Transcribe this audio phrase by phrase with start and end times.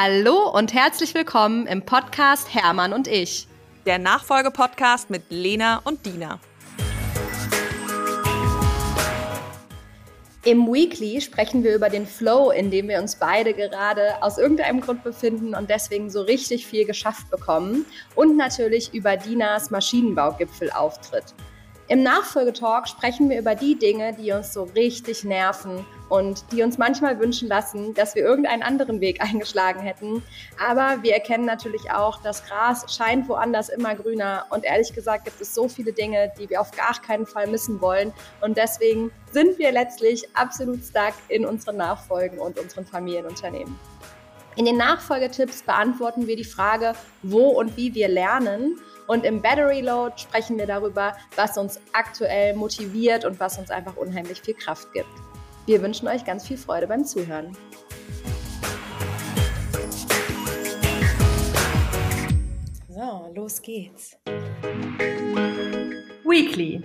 [0.00, 3.48] Hallo und herzlich willkommen im Podcast Hermann und ich.
[3.84, 6.38] Der Nachfolgepodcast mit Lena und Dina.
[10.44, 14.82] Im Weekly sprechen wir über den Flow, in dem wir uns beide gerade aus irgendeinem
[14.82, 17.84] Grund befinden und deswegen so richtig viel geschafft bekommen.
[18.14, 21.34] Und natürlich über Dinas Maschinenbaugipfelauftritt.
[21.88, 26.78] Im Nachfolgetalk sprechen wir über die Dinge, die uns so richtig nerven und die uns
[26.78, 30.22] manchmal wünschen lassen, dass wir irgendeinen anderen Weg eingeschlagen hätten.
[30.64, 35.40] Aber wir erkennen natürlich auch, das Gras scheint woanders immer grüner und ehrlich gesagt gibt
[35.40, 39.58] es so viele Dinge, die wir auf gar keinen Fall missen wollen und deswegen sind
[39.58, 43.78] wir letztlich absolut stuck in unseren Nachfolgen und unseren Familienunternehmen.
[44.56, 49.80] In den Nachfolgetipps beantworten wir die Frage, wo und wie wir lernen und im Battery
[49.80, 54.92] Load sprechen wir darüber, was uns aktuell motiviert und was uns einfach unheimlich viel Kraft
[54.92, 55.08] gibt.
[55.68, 57.54] Wir wünschen euch ganz viel Freude beim Zuhören.
[62.88, 64.16] So, los geht's.
[66.24, 66.82] Weekly.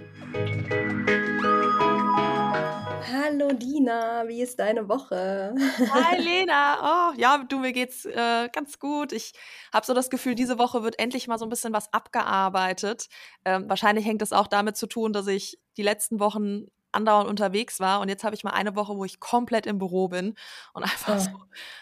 [3.09, 5.55] Hallo Dina, wie ist deine Woche?
[5.89, 9.13] Hi Lena, oh ja, du, mir geht's äh, ganz gut.
[9.13, 9.31] Ich
[9.71, 13.07] habe so das Gefühl, diese Woche wird endlich mal so ein bisschen was abgearbeitet.
[13.45, 17.79] Ähm, wahrscheinlich hängt es auch damit zu tun, dass ich die letzten Wochen andauernd unterwegs
[17.79, 20.35] war und jetzt habe ich mal eine Woche, wo ich komplett im Büro bin
[20.73, 21.29] und einfach oh, so.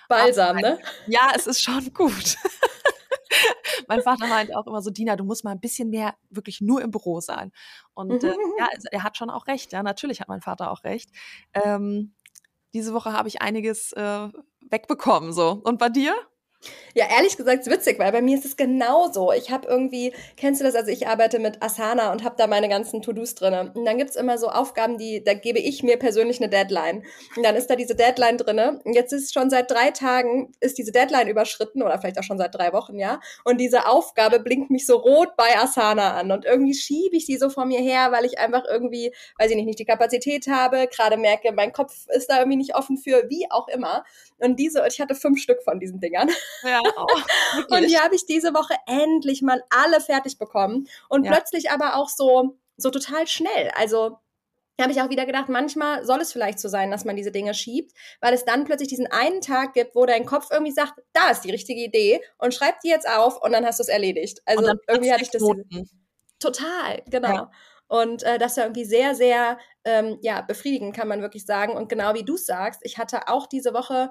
[0.07, 0.79] Balsam, ne?
[1.07, 2.37] Ja, es ist schon gut.
[3.87, 6.81] mein Vater meint auch immer so, Dina, du musst mal ein bisschen mehr wirklich nur
[6.81, 7.51] im Büro sein.
[7.93, 9.71] Und äh, ja, er hat schon auch recht.
[9.73, 11.09] Ja, natürlich hat mein Vater auch recht.
[11.53, 12.13] Ähm,
[12.73, 14.29] diese Woche habe ich einiges äh,
[14.69, 15.33] wegbekommen.
[15.33, 15.61] So.
[15.63, 16.15] Und bei dir?
[16.93, 19.31] Ja, ehrlich gesagt, ist witzig, weil bei mir ist es genauso.
[19.31, 20.75] Ich habe irgendwie, kennst du das?
[20.75, 23.71] Also ich arbeite mit Asana und habe da meine ganzen To-Dos drinne.
[23.73, 27.03] Und dann gibt's immer so Aufgaben, die, da gebe ich mir persönlich eine Deadline.
[27.37, 28.81] Und dann ist da diese Deadline drinne.
[28.83, 32.37] Und jetzt ist schon seit drei Tagen, ist diese Deadline überschritten oder vielleicht auch schon
[32.37, 33.21] seit drei Wochen, ja.
[33.45, 36.31] Und diese Aufgabe blinkt mich so rot bei Asana an.
[36.31, 39.55] Und irgendwie schiebe ich sie so vor mir her, weil ich einfach irgendwie, weiß ich
[39.55, 43.29] nicht, nicht die Kapazität habe, gerade merke, mein Kopf ist da irgendwie nicht offen für,
[43.29, 44.03] wie auch immer.
[44.39, 46.29] Und diese, ich hatte fünf Stück von diesen Dingern.
[46.63, 50.87] Ja, oh, und die habe ich diese Woche endlich mal alle fertig bekommen.
[51.09, 51.31] Und ja.
[51.31, 53.71] plötzlich aber auch so, so total schnell.
[53.75, 54.17] Also
[54.81, 57.53] habe ich auch wieder gedacht, manchmal soll es vielleicht so sein, dass man diese Dinge
[57.53, 61.29] schiebt, weil es dann plötzlich diesen einen Tag gibt, wo dein Kopf irgendwie sagt, da
[61.29, 64.41] ist die richtige Idee und schreib die jetzt auf und dann hast du es erledigt.
[64.45, 65.43] Also irgendwie hatte ich das
[66.39, 67.33] total, genau.
[67.33, 67.51] Ja.
[67.87, 71.73] Und äh, das war irgendwie sehr, sehr ähm, ja, befriedigend, kann man wirklich sagen.
[71.73, 74.09] Und genau wie du sagst, ich hatte auch diese Woche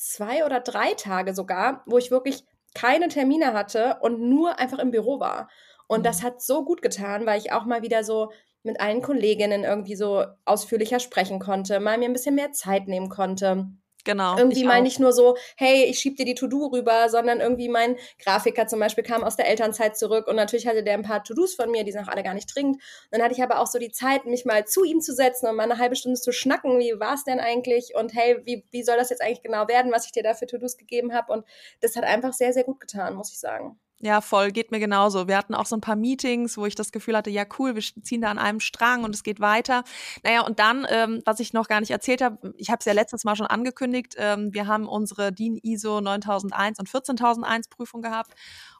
[0.00, 2.44] zwei oder drei Tage sogar, wo ich wirklich
[2.74, 5.50] keine Termine hatte und nur einfach im Büro war.
[5.88, 6.04] Und mhm.
[6.04, 8.30] das hat so gut getan, weil ich auch mal wieder so
[8.62, 13.08] mit allen Kolleginnen irgendwie so ausführlicher sprechen konnte, mal mir ein bisschen mehr Zeit nehmen
[13.08, 13.66] konnte.
[14.04, 14.36] Genau.
[14.36, 17.96] Irgendwie mal nicht nur so, hey, ich schieb dir die To-Do rüber, sondern irgendwie mein
[18.22, 21.54] Grafiker zum Beispiel kam aus der Elternzeit zurück und natürlich hatte der ein paar To-Dos
[21.54, 22.76] von mir, die sind auch alle gar nicht dringend.
[22.76, 25.46] Und dann hatte ich aber auch so die Zeit, mich mal zu ihm zu setzen
[25.46, 28.64] und mal eine halbe Stunde zu schnacken, wie war es denn eigentlich und hey, wie,
[28.70, 31.32] wie soll das jetzt eigentlich genau werden, was ich dir da für To-Dos gegeben habe.
[31.32, 31.44] Und
[31.80, 33.78] das hat einfach sehr, sehr gut getan, muss ich sagen.
[34.02, 35.28] Ja, voll, geht mir genauso.
[35.28, 37.82] Wir hatten auch so ein paar Meetings, wo ich das Gefühl hatte, ja cool, wir
[38.02, 39.84] ziehen da an einem Strang und es geht weiter.
[40.24, 42.94] Naja, und dann, ähm, was ich noch gar nicht erzählt habe, ich habe es ja
[42.94, 48.32] letztes Mal schon angekündigt, ähm, wir haben unsere DIN ISO 9001 und 14001 Prüfung gehabt.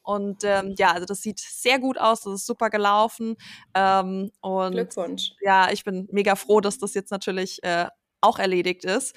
[0.02, 3.36] Und ähm, ja, also das sieht sehr gut aus, das ist super gelaufen.
[3.74, 5.32] Ähm, und Glückwunsch.
[5.42, 7.88] Ja, ich bin mega froh, dass das jetzt natürlich äh,
[8.22, 9.14] auch erledigt ist.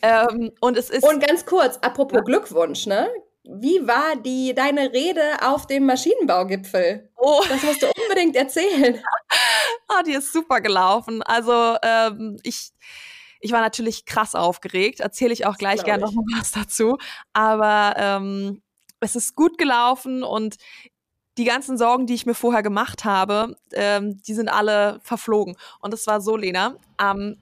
[0.00, 1.04] Ähm, und es ist.
[1.04, 2.22] Und ganz kurz, apropos ja.
[2.22, 3.10] Glückwunsch, ne?
[3.44, 7.10] Wie war die deine Rede auf dem Maschinenbaugipfel?
[7.16, 7.42] Oh.
[7.48, 9.02] Das musst du unbedingt erzählen.
[9.88, 11.22] ah, die ist super gelaufen.
[11.22, 12.70] Also ähm, ich
[13.40, 15.00] ich war natürlich krass aufgeregt.
[15.00, 16.96] Erzähle ich auch gleich gerne noch mal was dazu.
[17.32, 18.62] Aber ähm,
[19.00, 20.56] es ist gut gelaufen und
[21.38, 25.56] die ganzen Sorgen, die ich mir vorher gemacht habe, ähm, die sind alle verflogen.
[25.80, 27.38] Und es war so, Lena, ähm,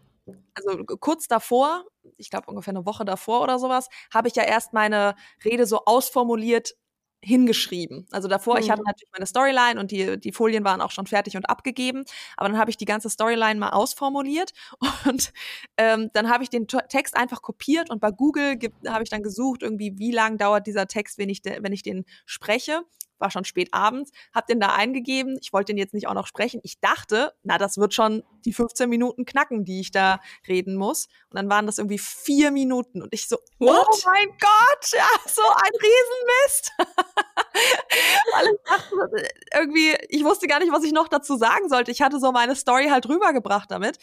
[0.55, 1.85] also kurz davor
[2.17, 5.15] ich glaube ungefähr eine Woche davor oder sowas, habe ich ja erst meine
[5.45, 6.75] Rede so ausformuliert
[7.23, 8.07] hingeschrieben.
[8.11, 8.63] Also davor, mhm.
[8.63, 8.87] ich hatte mhm.
[8.87, 12.05] natürlich meine Storyline und die, die Folien waren auch schon fertig und abgegeben,
[12.37, 14.53] aber dann habe ich die ganze Storyline mal ausformuliert
[15.07, 15.33] und
[15.77, 18.59] ähm, dann habe ich den Text einfach kopiert und bei Google
[18.89, 22.05] habe ich dann gesucht, irgendwie, wie lang dauert dieser Text, wenn ich, wenn ich den
[22.25, 22.83] spreche
[23.21, 25.39] war schon spät abends, hab den da eingegeben.
[25.41, 26.61] Ich wollte den jetzt nicht auch noch sprechen.
[26.63, 31.07] Ich dachte, na, das wird schon die 15 Minuten knacken, die ich da reden muss.
[31.31, 33.03] Und dann waren das irgendwie vier Minuten.
[33.03, 33.87] Und ich so, oh What?
[33.91, 36.73] oh mein Gott, ja, so ein Riesenmist.
[38.33, 41.91] Weil ich dachte, irgendwie, ich wusste gar nicht, was ich noch dazu sagen sollte.
[41.91, 43.99] Ich hatte so meine Story halt rübergebracht damit.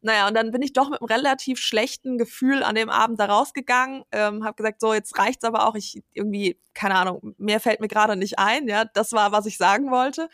[0.00, 3.26] Naja, und dann bin ich doch mit einem relativ schlechten Gefühl an dem Abend da
[3.26, 5.74] rausgegangen, ähm, habe gesagt, so, jetzt reicht's aber auch.
[5.74, 8.68] Ich irgendwie, keine Ahnung, mehr fällt mir gerade nicht ein.
[8.68, 10.28] Ja, das war, was ich sagen wollte.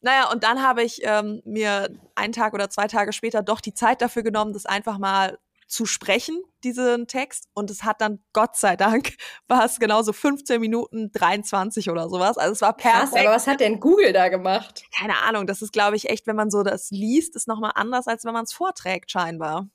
[0.00, 3.74] Naja, und dann habe ich ähm, mir einen Tag oder zwei Tage später doch die
[3.74, 5.38] Zeit dafür genommen, das einfach mal
[5.74, 7.48] zu sprechen, diesen Text.
[7.52, 9.16] Und es hat dann, Gott sei Dank,
[9.48, 12.38] war es genauso 15 Minuten 23 oder sowas.
[12.38, 13.12] Also es war perfekt.
[13.12, 14.84] Krass, aber was hat denn Google da gemacht?
[14.96, 15.46] Keine Ahnung.
[15.46, 18.32] Das ist, glaube ich, echt, wenn man so das liest, ist nochmal anders, als wenn
[18.32, 19.68] man es vorträgt, scheinbar.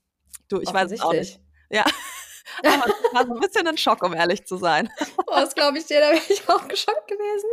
[0.48, 1.40] Du, ich weiß es auch nicht.
[1.70, 1.84] Ja.
[2.66, 4.90] Aber es war so ein bisschen ein Schock, um ehrlich zu sein.
[5.32, 7.50] Oh, das glaube ich dir, da wäre ich auch geschockt gewesen.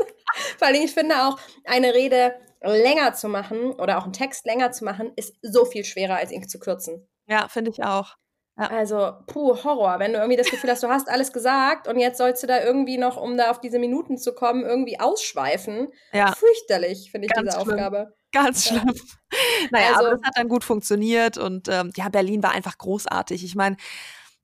[0.56, 4.72] Vor allem, ich finde auch, eine Rede länger zu machen oder auch einen Text länger
[4.72, 7.06] zu machen, ist so viel schwerer, als ihn zu kürzen.
[7.26, 8.16] Ja, finde ich auch.
[8.58, 8.68] Ja.
[8.68, 12.16] Also, puh, Horror, wenn du irgendwie das Gefühl hast, du hast alles gesagt und jetzt
[12.16, 15.88] sollst du da irgendwie noch, um da auf diese Minuten zu kommen, irgendwie ausschweifen.
[16.12, 16.32] Ja.
[16.32, 17.74] Fürchterlich, finde ich Ganz diese schlimm.
[17.74, 18.14] Aufgabe.
[18.32, 18.86] Ganz schlimm.
[18.86, 18.92] Ja.
[19.70, 23.44] Naja, also, aber das hat dann gut funktioniert und ähm, ja, Berlin war einfach großartig.
[23.44, 23.76] Ich meine,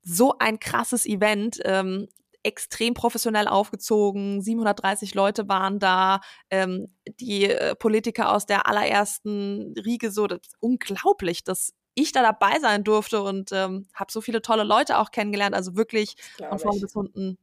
[0.03, 1.61] so ein krasses Event.
[1.65, 2.09] Ähm,
[2.43, 4.43] extrem professionell aufgezogen.
[4.43, 6.21] 730 Leute waren da.
[6.51, 6.89] Ähm,
[7.21, 11.45] die äh, Politiker aus der allerersten Riege, so das ist unglaublich.
[11.45, 15.55] Das ich da dabei sein durfte und ähm, habe so viele tolle Leute auch kennengelernt.
[15.55, 17.39] Also wirklich von vorn bis unten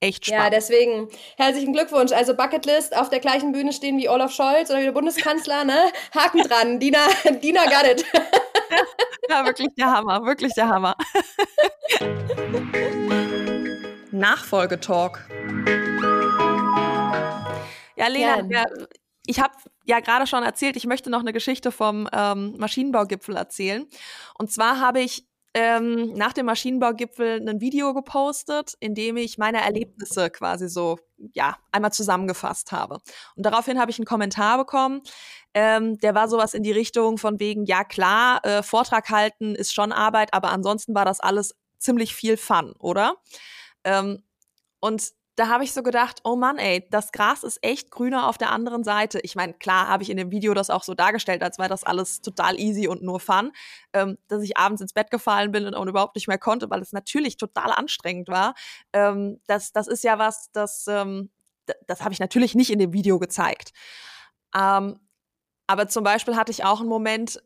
[0.00, 0.44] echt spannend.
[0.44, 2.12] Ja, deswegen herzlichen Glückwunsch.
[2.12, 5.92] Also Bucketlist auf der gleichen Bühne stehen wie Olaf Scholz oder wie der Bundeskanzler, ne?
[6.14, 6.80] Haken dran.
[6.80, 7.06] Dina,
[7.42, 8.04] Dina got it.
[9.28, 10.94] ja, wirklich der Hammer, wirklich der Hammer.
[14.10, 15.28] Nachfolgetalk.
[17.96, 18.64] Ja, Lena, ja.
[19.26, 19.54] Ich habe
[19.84, 23.86] ja gerade schon erzählt, ich möchte noch eine Geschichte vom ähm, Maschinenbaugipfel erzählen.
[24.38, 29.62] Und zwar habe ich ähm, nach dem Maschinenbaugipfel ein Video gepostet, in dem ich meine
[29.62, 30.98] Erlebnisse quasi so,
[31.32, 32.98] ja, einmal zusammengefasst habe.
[33.36, 35.02] Und daraufhin habe ich einen Kommentar bekommen,
[35.54, 39.72] ähm, der war sowas in die Richtung von wegen, ja klar, äh, Vortrag halten ist
[39.72, 43.14] schon Arbeit, aber ansonsten war das alles ziemlich viel Fun, oder?
[43.84, 44.24] Ähm,
[44.80, 48.38] und da habe ich so gedacht, oh Mann, ey, das Gras ist echt grüner auf
[48.38, 49.18] der anderen Seite.
[49.20, 51.82] Ich meine, klar habe ich in dem Video das auch so dargestellt, als wäre das
[51.82, 53.50] alles total easy und nur Fun,
[53.92, 56.92] ähm, dass ich abends ins Bett gefallen bin und, überhaupt nicht mehr konnte, weil es
[56.92, 58.54] natürlich total anstrengend war.
[58.92, 61.30] Ähm, das, das ist ja was, das, ähm,
[61.86, 63.72] das habe ich natürlich nicht in dem Video gezeigt.
[64.56, 65.00] Ähm,
[65.66, 67.42] aber zum Beispiel hatte ich auch einen Moment,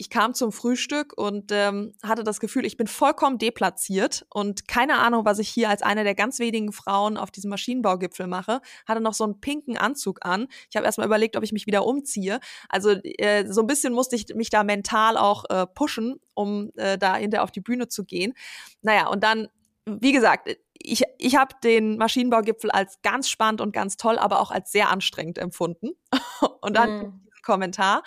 [0.00, 4.98] ich kam zum Frühstück und ähm, hatte das Gefühl, ich bin vollkommen deplatziert und keine
[4.98, 8.60] Ahnung, was ich hier als eine der ganz wenigen Frauen auf diesem Maschinenbaugipfel mache.
[8.86, 10.46] Hatte noch so einen pinken Anzug an.
[10.70, 12.38] Ich habe erstmal überlegt, ob ich mich wieder umziehe.
[12.68, 16.96] Also äh, so ein bisschen musste ich mich da mental auch äh, pushen, um äh,
[16.96, 18.34] da hinter auf die Bühne zu gehen.
[18.82, 19.48] Naja, und dann,
[19.84, 24.52] wie gesagt, ich, ich habe den Maschinenbaugipfel als ganz spannend und ganz toll, aber auch
[24.52, 25.90] als sehr anstrengend empfunden.
[26.60, 27.28] und dann mhm.
[27.42, 28.04] Kommentar.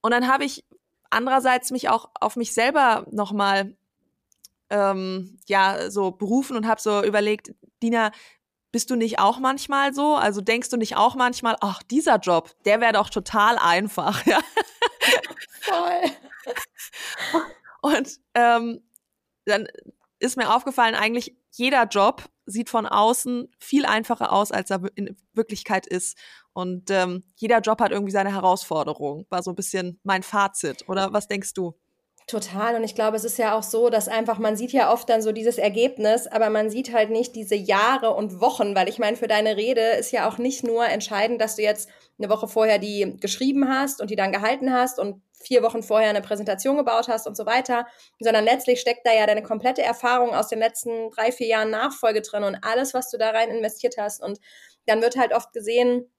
[0.00, 0.64] Und dann habe ich
[1.14, 3.76] andererseits mich auch auf mich selber nochmal
[4.70, 8.12] ähm, ja so berufen und habe so überlegt, Dina,
[8.72, 10.16] bist du nicht auch manchmal so?
[10.16, 14.40] Also denkst du nicht auch manchmal, ach, dieser Job, der wäre doch total einfach, ja?
[15.60, 16.02] Voll.
[17.82, 18.82] Und ähm,
[19.44, 19.68] dann
[20.18, 25.16] ist mir aufgefallen, eigentlich jeder Job sieht von außen viel einfacher aus, als er in
[25.34, 26.18] Wirklichkeit ist.
[26.54, 29.26] Und ähm, jeder Job hat irgendwie seine Herausforderung.
[29.28, 30.88] War so ein bisschen mein Fazit.
[30.88, 31.74] Oder was denkst du?
[32.26, 32.74] Total.
[32.74, 35.20] Und ich glaube, es ist ja auch so, dass einfach, man sieht ja oft dann
[35.20, 39.18] so dieses Ergebnis, aber man sieht halt nicht diese Jahre und Wochen, weil ich meine,
[39.18, 42.78] für deine Rede ist ja auch nicht nur entscheidend, dass du jetzt eine Woche vorher
[42.78, 47.08] die geschrieben hast und die dann gehalten hast und vier Wochen vorher eine Präsentation gebaut
[47.08, 47.86] hast und so weiter,
[48.20, 52.22] sondern letztlich steckt da ja deine komplette Erfahrung aus den letzten drei, vier Jahren Nachfolge
[52.22, 54.22] drin und alles, was du da rein investiert hast.
[54.22, 54.38] Und
[54.86, 56.10] dann wird halt oft gesehen,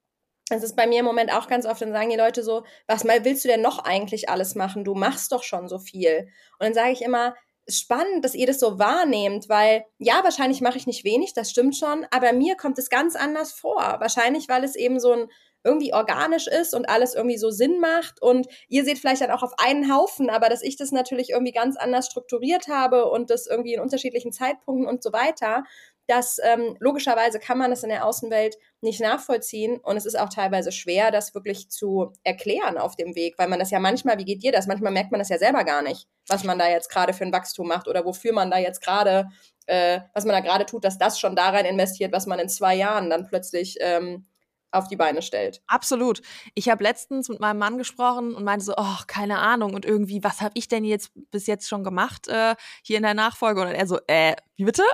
[0.50, 3.04] es ist bei mir im Moment auch ganz oft, dann sagen die Leute so, was
[3.04, 4.84] mal willst du denn noch eigentlich alles machen?
[4.84, 6.30] Du machst doch schon so viel.
[6.60, 7.36] Und dann sage ich immer,
[7.68, 11.76] spannend, dass ihr das so wahrnehmt, weil ja, wahrscheinlich mache ich nicht wenig, das stimmt
[11.76, 13.98] schon, aber mir kommt es ganz anders vor.
[14.00, 15.28] Wahrscheinlich, weil es eben so ein
[15.64, 19.42] irgendwie organisch ist und alles irgendwie so Sinn macht und ihr seht vielleicht dann auch
[19.42, 23.48] auf einen Haufen, aber dass ich das natürlich irgendwie ganz anders strukturiert habe und das
[23.48, 25.64] irgendwie in unterschiedlichen Zeitpunkten und so weiter,
[26.08, 30.30] dass ähm, logischerweise kann man das in der Außenwelt nicht nachvollziehen und es ist auch
[30.30, 34.26] teilweise schwer, das wirklich zu erklären auf dem Weg, weil man das ja manchmal, wie
[34.26, 34.68] geht dir das?
[34.68, 37.34] Manchmal merkt man das ja selber gar nicht, was man da jetzt gerade für ein
[37.34, 39.28] Wachstum macht oder wofür man da jetzt gerade,
[39.66, 42.50] äh, was man da gerade tut, dass das schon da rein investiert, was man in
[42.50, 44.28] zwei Jahren dann plötzlich ähm,
[44.76, 45.62] auf die Beine stellt.
[45.68, 46.22] Absolut.
[46.54, 49.74] Ich habe letztens mit meinem Mann gesprochen und meinte so, oh, keine Ahnung.
[49.74, 53.14] Und irgendwie, was habe ich denn jetzt bis jetzt schon gemacht äh, hier in der
[53.14, 53.62] Nachfolge?
[53.62, 54.84] Und er so, äh, wie bitte?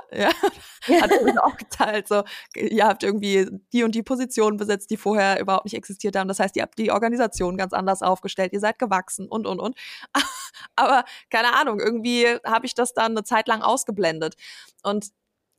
[0.88, 1.00] Ja.
[1.00, 2.08] Hat er auch geteilt.
[2.08, 2.24] So,
[2.56, 6.26] ihr habt irgendwie die und die Position besetzt, die vorher überhaupt nicht existiert haben.
[6.26, 9.76] Das heißt, ihr habt die Organisation ganz anders aufgestellt, ihr seid gewachsen und und und.
[10.76, 14.34] Aber keine Ahnung, irgendwie habe ich das dann eine Zeit lang ausgeblendet.
[14.82, 15.12] Und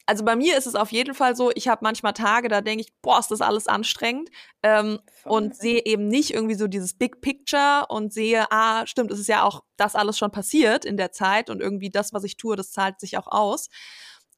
[0.06, 2.82] also bei mir ist es auf jeden Fall so, ich habe manchmal Tage, da denke
[2.82, 4.30] ich, boah, ist das alles anstrengend
[4.62, 9.20] ähm, und sehe eben nicht irgendwie so dieses Big Picture und sehe, ah, stimmt, es
[9.20, 12.36] ist ja auch das alles schon passiert in der Zeit und irgendwie das, was ich
[12.36, 13.70] tue, das zahlt sich auch aus.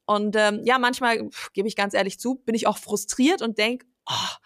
[0.04, 3.86] Und ähm, ja, manchmal, gebe ich ganz ehrlich zu, bin ich auch frustriert und denke,
[4.08, 4.36] oh,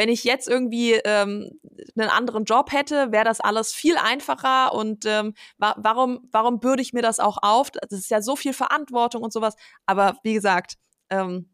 [0.00, 1.60] wenn ich jetzt irgendwie ähm,
[1.94, 6.80] einen anderen Job hätte, wäre das alles viel einfacher und ähm, wa warum, warum bürde
[6.80, 7.70] ich mir das auch auf?
[7.70, 9.56] Das ist ja so viel Verantwortung und sowas.
[9.84, 10.76] Aber wie gesagt,
[11.10, 11.50] ähm,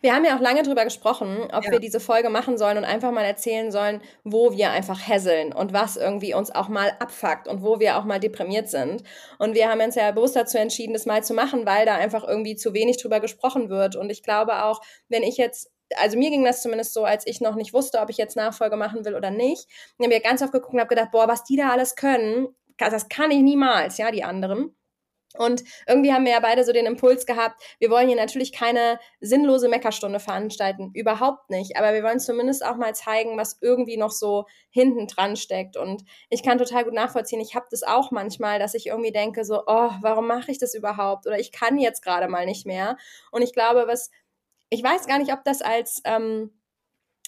[0.00, 1.70] wir haben ja auch lange drüber gesprochen, ob ja.
[1.70, 5.72] wir diese Folge machen sollen und einfach mal erzählen sollen, wo wir einfach hässeln und
[5.72, 9.04] was irgendwie uns auch mal abfuckt und wo wir auch mal deprimiert sind.
[9.38, 12.26] Und wir haben uns ja bewusst dazu entschieden, das mal zu machen, weil da einfach
[12.26, 13.94] irgendwie zu wenig drüber gesprochen wird.
[13.94, 17.40] Und ich glaube auch, wenn ich jetzt also mir ging das zumindest so, als ich
[17.40, 19.66] noch nicht wusste, ob ich jetzt Nachfolge machen will oder nicht.
[19.68, 22.48] Ich habe mir ganz oft geguckt und habe gedacht, boah, was die da alles können,
[22.78, 24.74] das kann ich niemals, ja, die anderen.
[25.38, 28.98] Und irgendwie haben wir ja beide so den Impuls gehabt, wir wollen hier natürlich keine
[29.20, 31.76] sinnlose Meckerstunde veranstalten, überhaupt nicht.
[31.76, 35.76] Aber wir wollen zumindest auch mal zeigen, was irgendwie noch so hinten dran steckt.
[35.76, 39.44] Und ich kann total gut nachvollziehen, ich habe das auch manchmal, dass ich irgendwie denke,
[39.44, 41.26] so, oh, warum mache ich das überhaupt?
[41.26, 42.96] Oder ich kann jetzt gerade mal nicht mehr.
[43.30, 44.10] Und ich glaube, was
[44.70, 46.60] ich weiß gar nicht, ob das als ähm,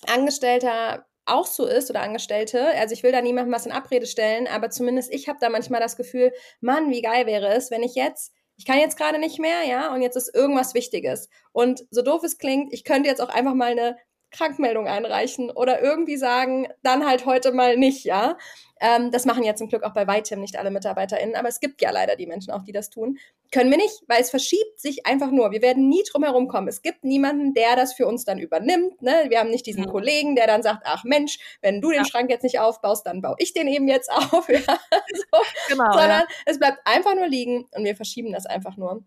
[0.07, 2.67] Angestellter auch so ist oder Angestellte.
[2.77, 5.81] Also ich will da niemandem was in Abrede stellen, aber zumindest ich habe da manchmal
[5.81, 9.39] das Gefühl, Mann, wie geil wäre es, wenn ich jetzt ich kann jetzt gerade nicht
[9.39, 11.29] mehr, ja, und jetzt ist irgendwas Wichtiges.
[11.53, 13.97] Und so doof es klingt, ich könnte jetzt auch einfach mal eine
[14.31, 18.37] Krankmeldung einreichen oder irgendwie sagen, dann halt heute mal nicht, ja.
[18.81, 21.83] Ähm, das machen ja zum Glück auch bei weitem nicht alle MitarbeiterInnen, aber es gibt
[21.83, 23.19] ja leider die Menschen auch, die das tun.
[23.51, 25.51] Können wir nicht, weil es verschiebt sich einfach nur.
[25.51, 26.69] Wir werden nie drum herum kommen.
[26.69, 29.01] Es gibt niemanden, der das für uns dann übernimmt.
[29.01, 29.27] Ne?
[29.29, 29.91] Wir haben nicht diesen ja.
[29.91, 32.05] Kollegen, der dann sagt, ach Mensch, wenn du den ja.
[32.05, 34.49] Schrank jetzt nicht aufbaust, dann baue ich den eben jetzt auf.
[34.49, 34.61] Ja?
[34.61, 35.41] so.
[35.69, 39.03] Genau, Sondern es bleibt einfach nur liegen und wir verschieben das einfach nur.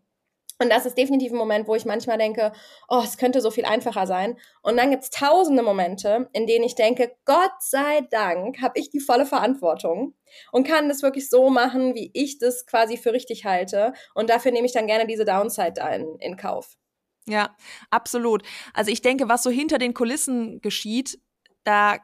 [0.61, 2.51] Und das ist definitiv ein Moment, wo ich manchmal denke,
[2.87, 4.37] oh, es könnte so viel einfacher sein.
[4.61, 8.99] Und dann gibt's tausende Momente, in denen ich denke, Gott sei Dank habe ich die
[8.99, 10.13] volle Verantwortung
[10.51, 13.93] und kann das wirklich so machen, wie ich das quasi für richtig halte.
[14.13, 16.77] Und dafür nehme ich dann gerne diese Downside in, in Kauf.
[17.25, 17.55] Ja,
[17.89, 18.43] absolut.
[18.73, 21.19] Also ich denke, was so hinter den Kulissen geschieht,
[21.63, 21.97] da,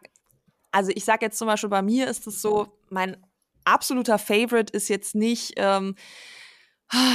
[0.71, 3.17] also ich sage jetzt zum Beispiel bei mir ist es so, mein
[3.65, 5.95] absoluter Favorite ist jetzt nicht, ähm,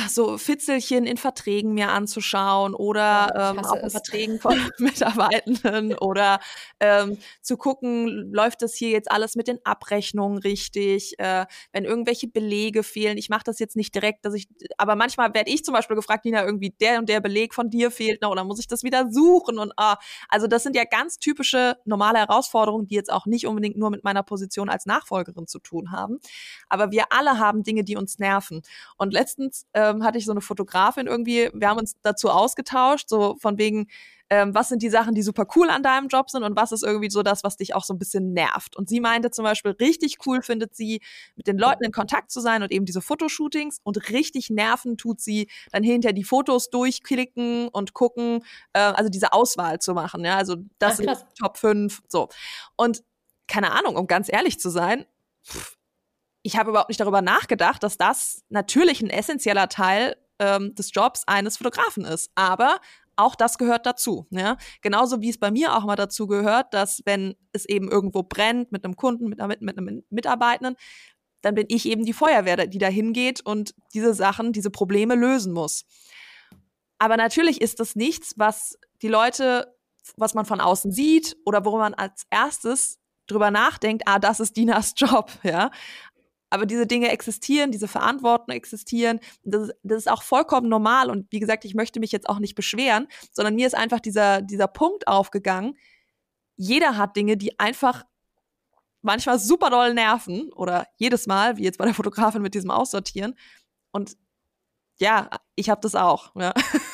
[0.09, 3.01] so Fitzelchen in Verträgen mir anzuschauen oder
[3.35, 6.41] ja, ähm, auch in Verträgen von Mitarbeitenden oder
[6.79, 12.29] ähm, zu gucken, läuft das hier jetzt alles mit den Abrechnungen richtig, äh, wenn irgendwelche
[12.29, 13.17] Belege fehlen.
[13.17, 16.27] Ich mache das jetzt nicht direkt, dass ich, aber manchmal werde ich zum Beispiel gefragt,
[16.27, 19.11] Nina, irgendwie der und der Beleg von dir fehlt noch oder muss ich das wieder
[19.11, 19.97] suchen und ah,
[20.29, 24.05] also das sind ja ganz typische normale Herausforderungen, die jetzt auch nicht unbedingt nur mit
[24.05, 26.21] meiner Position als Nachfolgerin zu tun haben,
[26.69, 28.63] aber wir alle haben Dinge, die uns nerven.
[28.97, 33.37] Und letztens ähm, hatte ich so eine Fotografin irgendwie, wir haben uns dazu ausgetauscht, so
[33.41, 33.89] von wegen,
[34.33, 36.83] ähm, was sind die Sachen, die super cool an deinem Job sind und was ist
[36.83, 38.77] irgendwie so das, was dich auch so ein bisschen nervt.
[38.77, 41.03] Und sie meinte zum Beispiel, richtig cool findet sie,
[41.37, 45.21] mit den Leuten in Kontakt zu sein und eben diese Fotoshootings und richtig nerven tut
[45.21, 48.43] sie, dann hinter die Fotos durchklicken und gucken,
[48.73, 50.25] äh, also diese Auswahl zu machen.
[50.25, 52.31] Ja, also das Ach, sind Top 5, so.
[52.77, 53.03] Und
[53.49, 55.05] keine Ahnung, um ganz ehrlich zu sein,
[55.47, 55.77] pff,
[56.43, 61.23] ich habe überhaupt nicht darüber nachgedacht, dass das natürlich ein essentieller Teil ähm, des Jobs
[61.27, 62.31] eines Fotografen ist.
[62.35, 62.81] Aber
[63.17, 64.27] auch das gehört dazu.
[64.31, 64.57] Ja?
[64.81, 68.73] Genauso wie es bei mir auch mal dazu gehört, dass wenn es eben irgendwo brennt
[68.73, 70.77] mit einem Kunden, mit, mit, mit einem Mitarbeitenden,
[71.43, 75.53] dann bin ich eben die Feuerwehr, die da hingeht und diese Sachen, diese Probleme lösen
[75.53, 75.85] muss.
[76.99, 79.75] Aber natürlich ist das nichts, was die Leute,
[80.17, 84.57] was man von außen sieht oder worum man als erstes drüber nachdenkt, ah, das ist
[84.57, 85.71] Dinas Job, ja.
[86.53, 89.21] Aber diese Dinge existieren, diese Verantwortung existieren.
[89.43, 91.09] Das, das ist auch vollkommen normal.
[91.09, 94.43] Und wie gesagt, ich möchte mich jetzt auch nicht beschweren, sondern mir ist einfach dieser,
[94.43, 95.79] dieser Punkt aufgegangen.
[96.57, 98.05] Jeder hat Dinge, die einfach
[99.01, 103.35] manchmal super doll nerven oder jedes Mal, wie jetzt bei der Fotografin mit diesem Aussortieren.
[103.91, 104.19] Und
[104.99, 106.37] ja, ich habe das auch.
[106.37, 106.53] Ja.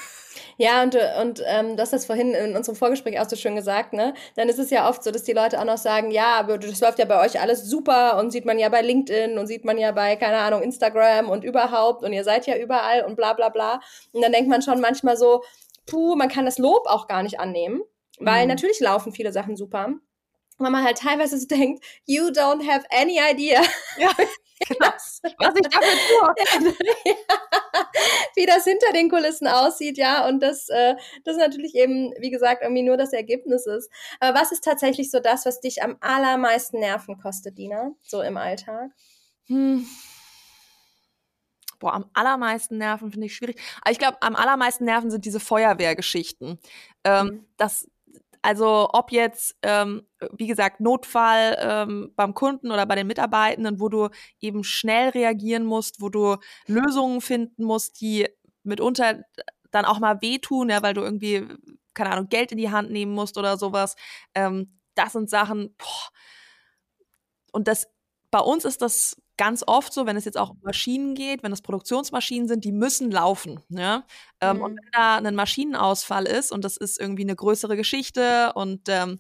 [0.60, 3.92] Ja, und, und ähm, du hast das vorhin in unserem Vorgespräch auch so schön gesagt,
[3.92, 4.12] ne?
[4.34, 6.80] Dann ist es ja oft so, dass die Leute auch noch sagen, ja, aber das
[6.80, 9.78] läuft ja bei euch alles super und sieht man ja bei LinkedIn und sieht man
[9.78, 13.50] ja bei, keine Ahnung, Instagram und überhaupt und ihr seid ja überall und bla bla
[13.50, 13.80] bla.
[14.12, 15.44] Und dann denkt man schon manchmal so,
[15.86, 17.82] puh, man kann das Lob auch gar nicht annehmen,
[18.18, 18.48] weil mhm.
[18.48, 19.90] natürlich laufen viele Sachen super.
[20.58, 23.62] weil man halt teilweise so denkt, you don't have any idea.
[23.96, 24.10] Ja.
[24.68, 24.90] Genau.
[24.90, 26.74] Was ich dafür tue.
[28.34, 30.26] wie das hinter den Kulissen aussieht, ja.
[30.28, 33.90] Und das, äh, das ist natürlich eben, wie gesagt, irgendwie nur das Ergebnis ist.
[34.20, 38.36] Aber was ist tatsächlich so das, was dich am allermeisten Nerven kostet, Dina, so im
[38.36, 38.90] Alltag?
[39.46, 39.86] Hm.
[41.78, 43.60] Boah, am allermeisten Nerven finde ich schwierig.
[43.82, 46.58] Aber ich glaube, am allermeisten Nerven sind diese Feuerwehrgeschichten.
[47.04, 47.44] Ähm, mhm.
[47.56, 47.88] Das,
[48.42, 53.88] also ob jetzt, ähm, wie gesagt, Notfall ähm, beim Kunden oder bei den Mitarbeitenden, wo
[53.88, 54.08] du
[54.40, 58.28] eben schnell reagieren musst, wo du Lösungen finden musst, die
[58.62, 59.24] mitunter
[59.70, 61.46] dann auch mal wehtun, ja, weil du irgendwie,
[61.94, 63.96] keine Ahnung, Geld in die Hand nehmen musst oder sowas.
[64.34, 66.10] Ähm, das sind Sachen, boah.
[67.52, 67.88] Und das,
[68.30, 71.52] bei uns ist das ganz oft so, wenn es jetzt auch um Maschinen geht, wenn
[71.52, 73.60] es Produktionsmaschinen sind, die müssen laufen.
[73.70, 74.04] Ja?
[74.42, 74.62] Ähm, mhm.
[74.62, 79.18] Und wenn da ein Maschinenausfall ist und das ist irgendwie eine größere Geschichte und ähm,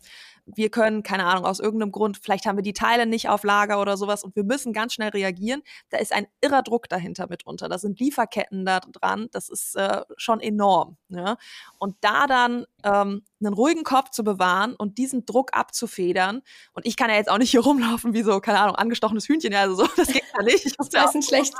[0.54, 3.80] wir können, keine Ahnung, aus irgendeinem Grund, vielleicht haben wir die Teile nicht auf Lager
[3.80, 5.62] oder sowas und wir müssen ganz schnell reagieren.
[5.90, 7.68] Da ist ein irrer Druck dahinter mitunter.
[7.68, 9.28] Da sind Lieferketten da dran.
[9.32, 10.96] Das ist äh, schon enorm.
[11.08, 11.36] Ne?
[11.78, 16.42] Und da dann ähm, einen ruhigen Kopf zu bewahren und diesen Druck abzufedern.
[16.72, 19.54] Und ich kann ja jetzt auch nicht hier rumlaufen wie so, keine Ahnung, angestochenes Hühnchen.
[19.54, 20.66] Also so, das geht ja nicht.
[20.66, 21.54] Ich muss das ist schlecht.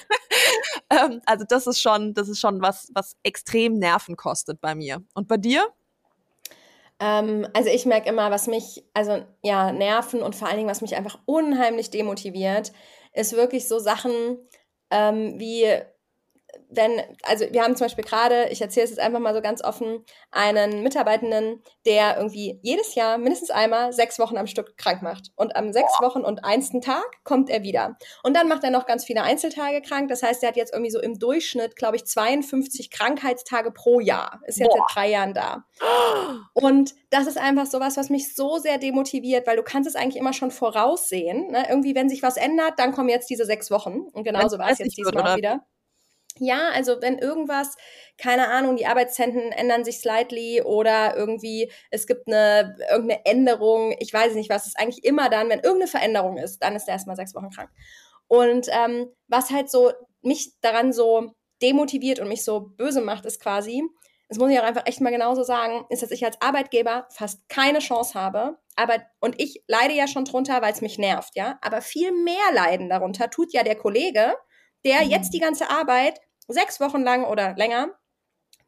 [0.90, 5.02] ähm, also das ist schon, das ist schon was, was extrem Nerven kostet bei mir.
[5.14, 5.66] Und bei dir?
[7.00, 10.80] Ähm, also ich merke immer, was mich, also ja, nerven und vor allen Dingen, was
[10.80, 12.72] mich einfach unheimlich demotiviert,
[13.12, 14.38] ist wirklich so Sachen
[14.90, 15.66] ähm, wie
[16.70, 19.64] wenn, also wir haben zum Beispiel gerade, ich erzähle es jetzt einfach mal so ganz
[19.64, 25.30] offen, einen Mitarbeitenden, der irgendwie jedes Jahr mindestens einmal sechs Wochen am Stück krank macht.
[25.36, 27.96] Und am sechs Wochen und einsten Tag kommt er wieder.
[28.22, 30.08] Und dann macht er noch ganz viele Einzeltage krank.
[30.08, 34.40] Das heißt, er hat jetzt irgendwie so im Durchschnitt, glaube ich, 52 Krankheitstage pro Jahr.
[34.46, 34.84] Ist jetzt Boah.
[34.88, 35.64] seit drei Jahren da.
[36.52, 40.16] Und das ist einfach sowas, was mich so sehr demotiviert, weil du kannst es eigentlich
[40.16, 41.50] immer schon voraussehen.
[41.50, 41.66] Ne?
[41.68, 44.00] Irgendwie, wenn sich was ändert, dann kommen jetzt diese sechs Wochen.
[44.12, 45.62] Und genauso war es jetzt diesmal wieder.
[46.40, 47.76] Ja, also wenn irgendwas,
[48.16, 54.12] keine Ahnung, die Arbeitszeiten ändern sich slightly oder irgendwie es gibt eine irgendeine Änderung, ich
[54.12, 57.16] weiß nicht was, ist eigentlich immer dann, wenn irgendeine Veränderung ist, dann ist er erstmal
[57.16, 57.70] sechs Wochen krank.
[58.28, 59.92] Und ähm, was halt so
[60.22, 63.82] mich daran so demotiviert und mich so böse macht, ist quasi,
[64.28, 67.48] das muss ich auch einfach echt mal genauso sagen, ist, dass ich als Arbeitgeber fast
[67.48, 68.58] keine Chance habe.
[68.76, 71.58] Aber, und ich leide ja schon drunter, weil es mich nervt, ja.
[71.62, 74.34] Aber viel mehr leiden darunter tut ja der Kollege,
[74.84, 75.10] der mhm.
[75.10, 77.94] jetzt die ganze Arbeit sechs Wochen lang oder länger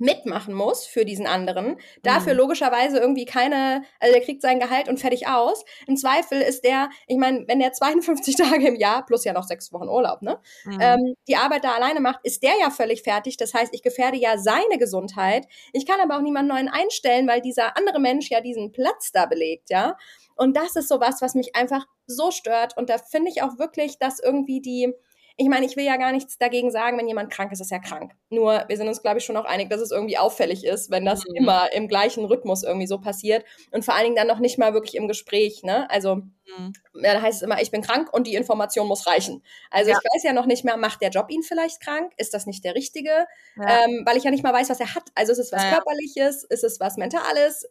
[0.00, 2.38] mitmachen muss für diesen anderen, dafür mhm.
[2.40, 5.62] logischerweise irgendwie keine, also der kriegt sein Gehalt und fertig aus.
[5.86, 9.44] Im Zweifel ist der, ich meine, wenn der 52 Tage im Jahr, plus ja noch
[9.44, 10.78] sechs Wochen Urlaub, ne, mhm.
[10.80, 13.36] ähm, die Arbeit da alleine macht, ist der ja völlig fertig.
[13.36, 15.46] Das heißt, ich gefährde ja seine Gesundheit.
[15.74, 19.26] Ich kann aber auch niemanden neuen einstellen, weil dieser andere Mensch ja diesen Platz da
[19.26, 19.96] belegt, ja.
[20.34, 22.74] Und das ist sowas, was mich einfach so stört.
[22.78, 24.94] Und da finde ich auch wirklich, dass irgendwie die,
[25.40, 27.80] ich meine, ich will ja gar nichts dagegen sagen, wenn jemand krank ist, ist er
[27.80, 28.12] krank.
[28.28, 31.06] Nur, wir sind uns, glaube ich, schon auch einig, dass es irgendwie auffällig ist, wenn
[31.06, 31.34] das mhm.
[31.36, 34.74] immer im gleichen Rhythmus irgendwie so passiert und vor allen Dingen dann noch nicht mal
[34.74, 35.88] wirklich im Gespräch, ne?
[35.88, 36.74] Also, mhm.
[36.92, 39.42] ja, da heißt es immer, ich bin krank und die Information muss reichen.
[39.70, 39.96] Also, ja.
[39.96, 42.12] ich weiß ja noch nicht mehr, macht der Job ihn vielleicht krank?
[42.18, 43.26] Ist das nicht der richtige?
[43.56, 43.84] Ja.
[43.84, 45.04] Ähm, weil ich ja nicht mal weiß, was er hat.
[45.14, 45.62] Also, ist es was.
[45.62, 46.44] Körperliches?
[46.44, 47.66] Ist es was Mentales?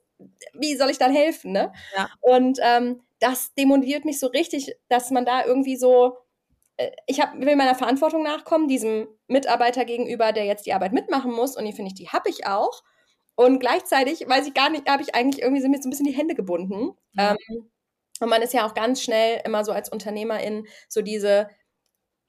[0.53, 1.71] Wie soll ich dann helfen, ne?
[2.19, 6.17] Und ähm, das demotiviert mich so richtig, dass man da irgendwie so
[7.07, 11.57] ich hab, will meiner Verantwortung nachkommen, diesem Mitarbeiter gegenüber, der jetzt die Arbeit mitmachen muss.
[11.57, 12.83] Und die finde ich, die habe ich auch.
[13.35, 16.05] Und gleichzeitig weiß ich gar nicht, habe ich eigentlich irgendwie sind mir so ein bisschen
[16.05, 16.95] die Hände gebunden.
[17.13, 17.17] Mhm.
[17.17, 17.37] Ähm,
[18.21, 21.47] und man ist ja auch ganz schnell immer so als Unternehmerin so diese,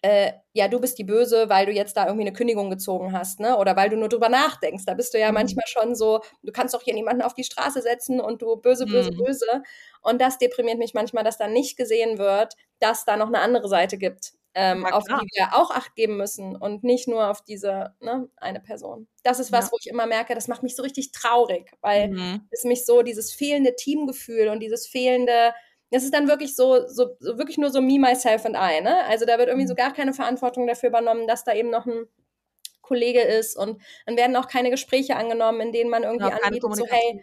[0.03, 3.41] äh, ja, du bist die Böse, weil du jetzt da irgendwie eine Kündigung gezogen hast,
[3.41, 3.57] ne?
[3.57, 4.85] Oder weil du nur drüber nachdenkst.
[4.87, 5.35] Da bist du ja mhm.
[5.35, 8.87] manchmal schon so, du kannst doch hier niemanden auf die Straße setzen und du böse,
[8.87, 9.25] böse, mhm.
[9.25, 9.63] böse.
[10.03, 13.69] Und das deprimiert mich manchmal, dass da nicht gesehen wird, dass da noch eine andere
[13.69, 17.95] Seite gibt ähm, auf die wir auch Acht geben müssen und nicht nur auf diese
[18.01, 19.07] ne, eine Person.
[19.23, 19.73] Das ist was, ja.
[19.73, 22.49] wo ich immer merke, das macht mich so richtig traurig, weil mhm.
[22.51, 25.53] es mich so dieses fehlende Teamgefühl und dieses fehlende,
[25.91, 29.05] das ist dann wirklich so, so, so wirklich nur so me, myself and I, ne?
[29.05, 29.79] Also da wird irgendwie so mhm.
[29.79, 32.07] gar keine Verantwortung dafür übernommen, dass da eben noch ein
[32.83, 36.75] Kollege ist und dann werden auch keine Gespräche angenommen, in denen man irgendwie ja, anbietet,
[36.75, 37.23] so hey,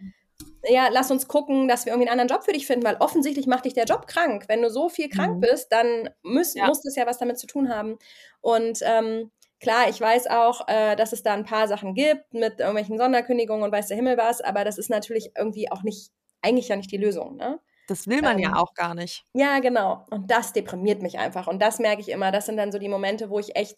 [0.63, 3.48] ja, lass uns gucken, dass wir irgendwie einen anderen Job für dich finden, weil offensichtlich
[3.48, 4.46] macht dich der Job krank.
[4.48, 5.41] Wenn du so viel krank mhm.
[5.41, 6.67] bist, dann muss, ja.
[6.67, 7.98] muss das ja was damit zu tun haben.
[8.41, 12.60] Und ähm, klar, ich weiß auch, äh, dass es da ein paar Sachen gibt mit
[12.60, 16.67] irgendwelchen Sonderkündigungen und weiß der Himmel was, aber das ist natürlich irgendwie auch nicht, eigentlich
[16.67, 17.60] ja nicht die Lösung, ne?
[17.88, 19.24] Das will man ähm, ja auch gar nicht.
[19.34, 20.06] Ja, genau.
[20.10, 21.48] Und das deprimiert mich einfach.
[21.48, 22.32] Und das merke ich immer.
[22.32, 23.78] Das sind dann so die Momente, wo ich echt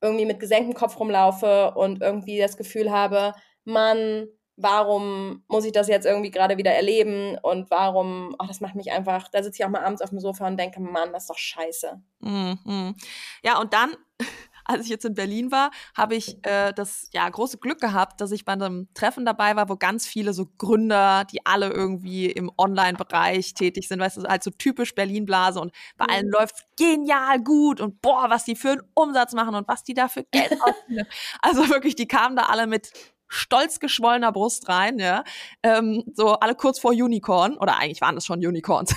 [0.00, 4.28] irgendwie mit gesenktem Kopf rumlaufe und irgendwie das Gefühl habe, Mann,
[4.62, 8.92] warum muss ich das jetzt irgendwie gerade wieder erleben und warum, ach, das macht mich
[8.92, 11.30] einfach, da sitze ich auch mal abends auf dem Sofa und denke, Mann, das ist
[11.30, 12.00] doch scheiße.
[12.20, 12.94] Mhm.
[13.42, 13.96] Ja, und dann
[14.64, 18.30] als ich jetzt in Berlin war, habe ich äh, das ja große Glück gehabt, dass
[18.30, 22.50] ich bei einem Treffen dabei war, wo ganz viele so Gründer, die alle irgendwie im
[22.56, 26.10] Online-Bereich tätig sind, weißt du, also typisch Berlin-Blase und bei mhm.
[26.10, 29.94] allen läuft genial gut und boah, was die für einen Umsatz machen und was die
[29.94, 31.06] da für Geld ausgeben.
[31.40, 32.92] also wirklich, die kamen da alle mit
[33.30, 35.24] stolz geschwollener Brust rein, ja.
[35.62, 38.94] Ähm, so alle kurz vor Unicorn, oder eigentlich waren es schon Unicorns.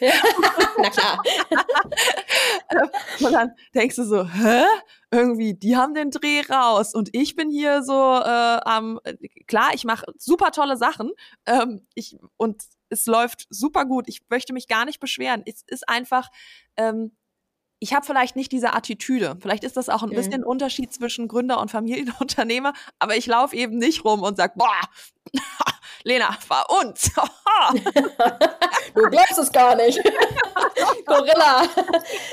[0.00, 0.12] Ja.
[0.78, 1.22] Na klar.
[3.20, 4.64] und dann denkst du so, hä?
[5.10, 8.98] Irgendwie, die haben den Dreh raus und ich bin hier so äh, am,
[9.46, 11.12] klar, ich mache super tolle Sachen
[11.46, 14.08] ähm, ich, und es läuft super gut.
[14.08, 15.42] Ich möchte mich gar nicht beschweren.
[15.46, 16.28] Es ist einfach,
[16.76, 17.12] ähm,
[17.84, 19.36] ich habe vielleicht nicht diese Attitüde.
[19.42, 20.14] Vielleicht ist das auch ein mhm.
[20.14, 24.54] bisschen ein Unterschied zwischen Gründer und Familienunternehmer, aber ich laufe eben nicht rum und sag,
[24.54, 24.80] boah,
[26.02, 27.10] Lena, bei uns.
[28.94, 30.02] du glaubst es gar nicht.
[31.04, 31.64] Gorilla.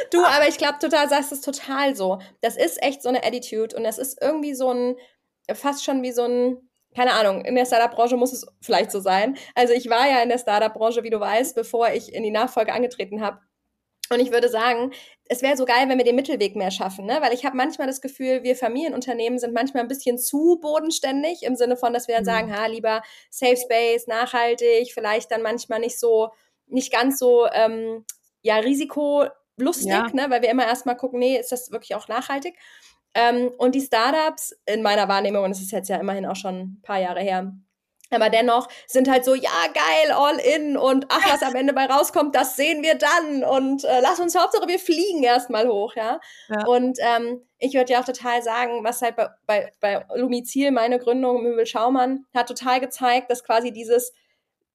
[0.09, 2.19] Du, aber ich glaube total, sagst es total so.
[2.39, 4.95] Das ist echt so eine Attitude und das ist irgendwie so ein,
[5.53, 9.37] fast schon wie so ein, keine Ahnung, in der Startup-Branche muss es vielleicht so sein.
[9.53, 12.71] Also ich war ja in der Startup-Branche, wie du weißt, bevor ich in die Nachfolge
[12.71, 13.39] angetreten habe.
[14.11, 14.91] Und ich würde sagen,
[15.29, 17.19] es wäre so geil, wenn wir den Mittelweg mehr schaffen, ne?
[17.21, 21.55] Weil ich habe manchmal das Gefühl, wir Familienunternehmen sind manchmal ein bisschen zu bodenständig im
[21.55, 22.29] Sinne von, dass wir dann mhm.
[22.29, 26.31] sagen, ha, lieber Safe Space, nachhaltig, vielleicht dann manchmal nicht so,
[26.67, 28.05] nicht ganz so, ähm,
[28.41, 30.07] ja, risikolustig, ja.
[30.11, 30.25] ne?
[30.27, 32.57] Weil wir immer erstmal gucken, nee, ist das wirklich auch nachhaltig?
[33.13, 36.55] Ähm, und die Startups, in meiner Wahrnehmung, und es ist jetzt ja immerhin auch schon
[36.55, 37.53] ein paar Jahre her,
[38.11, 41.85] aber dennoch sind halt so, ja, geil, all in und ach, was am Ende bei
[41.85, 46.19] rauskommt, das sehen wir dann und äh, lass uns Hauptsache, wir fliegen erstmal hoch, ja.
[46.49, 46.65] ja.
[46.65, 50.99] Und ähm, ich würde ja auch total sagen, was halt bei, bei, bei Lumizil, meine
[50.99, 54.13] Gründung, Möbel Schaumann, hat total gezeigt, dass quasi dieses,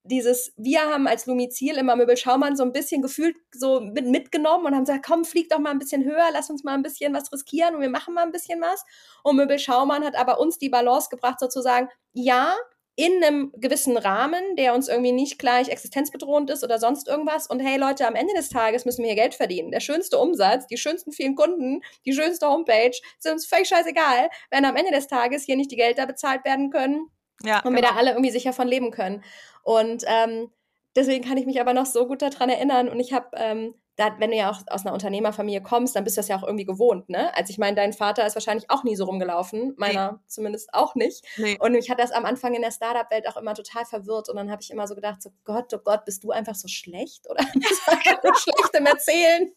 [0.09, 4.67] dieses, wir haben als Lumizil immer Möbel Schaumann so ein bisschen gefühlt so mit, mitgenommen
[4.67, 7.15] und haben gesagt, komm, flieg doch mal ein bisschen höher, lass uns mal ein bisschen
[7.15, 8.85] was riskieren und wir machen mal ein bisschen was.
[9.23, 12.55] Und Möbel Schaumann hat aber uns die Balance gebracht, sozusagen, ja,
[12.97, 17.47] in einem gewissen Rahmen, der uns irgendwie nicht gleich existenzbedrohend ist oder sonst irgendwas.
[17.47, 19.71] Und hey Leute, am Ende des Tages müssen wir hier Geld verdienen.
[19.71, 24.65] Der schönste Umsatz, die schönsten vielen Kunden, die schönste Homepage sind uns völlig scheißegal, wenn
[24.65, 27.11] am Ende des Tages hier nicht die Gelder bezahlt werden können
[27.45, 27.77] ja, und genau.
[27.77, 29.23] wir da alle irgendwie sicher von leben können.
[29.63, 30.51] Und ähm,
[30.97, 32.89] deswegen kann ich mich aber noch so gut daran erinnern.
[32.89, 36.17] Und ich habe ähm, da, wenn du ja auch aus einer Unternehmerfamilie kommst, dann bist
[36.17, 37.35] du das ja auch irgendwie gewohnt, ne?
[37.35, 40.19] Also ich meine, dein Vater ist wahrscheinlich auch nie so rumgelaufen, meiner nee.
[40.27, 41.25] zumindest auch nicht.
[41.39, 41.57] Nee.
[41.61, 44.51] Und mich hat das am Anfang in der Startup-Welt auch immer total verwirrt und dann
[44.51, 47.43] habe ich immer so gedacht, so Gott, oh Gott, bist du einfach so schlecht oder
[47.55, 49.51] so schlecht im Erzählen?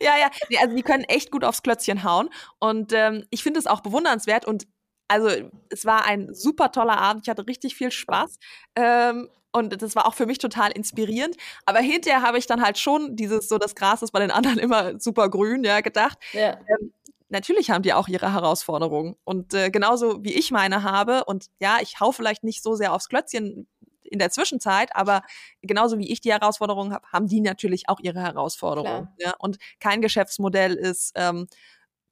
[0.00, 3.58] Ja, ja, nee, also die können echt gut aufs Klötzchen hauen und ähm, ich finde
[3.58, 4.66] es auch bewundernswert und
[5.08, 5.28] also
[5.70, 8.38] es war ein super toller Abend, ich hatte richtig viel Spaß.
[8.74, 11.34] Ähm, und das war auch für mich total inspirierend.
[11.64, 14.58] Aber hinterher habe ich dann halt schon dieses, so das Gras ist bei den anderen
[14.58, 16.18] immer super grün, ja, gedacht.
[16.32, 16.58] Ja.
[16.68, 16.92] Ähm,
[17.30, 19.16] natürlich haben die auch ihre Herausforderungen.
[19.24, 22.92] Und äh, genauso wie ich meine habe, und ja, ich hau vielleicht nicht so sehr
[22.92, 23.66] aufs Klötzchen
[24.02, 25.22] in der Zwischenzeit, aber
[25.62, 29.08] genauso wie ich die Herausforderungen habe, haben die natürlich auch ihre Herausforderungen.
[29.18, 29.34] Ja?
[29.38, 31.48] Und kein Geschäftsmodell ist ähm,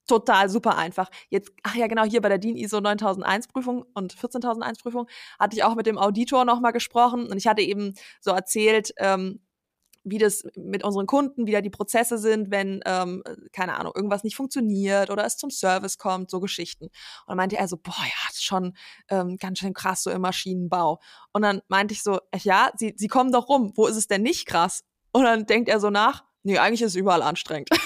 [0.06, 1.10] total super einfach.
[1.28, 5.56] Jetzt, ach ja, genau, hier bei der DIN ISO 9001 Prüfung und 14001 Prüfung hatte
[5.56, 9.40] ich auch mit dem Auditor nochmal gesprochen und ich hatte eben so erzählt, ähm,
[10.04, 14.22] wie das mit unseren Kunden, wie da die Prozesse sind, wenn, ähm, keine Ahnung, irgendwas
[14.22, 16.90] nicht funktioniert oder es zum Service kommt, so Geschichten.
[17.26, 18.76] Und meinte er so, boah, ja, das ist schon
[19.08, 21.00] ähm, ganz schön krass, so im Maschinenbau.
[21.32, 24.22] Und dann meinte ich so, ja, sie, sie kommen doch rum, wo ist es denn
[24.22, 24.82] nicht krass?
[25.12, 27.70] Und dann denkt er so nach, nee, eigentlich ist es überall anstrengend.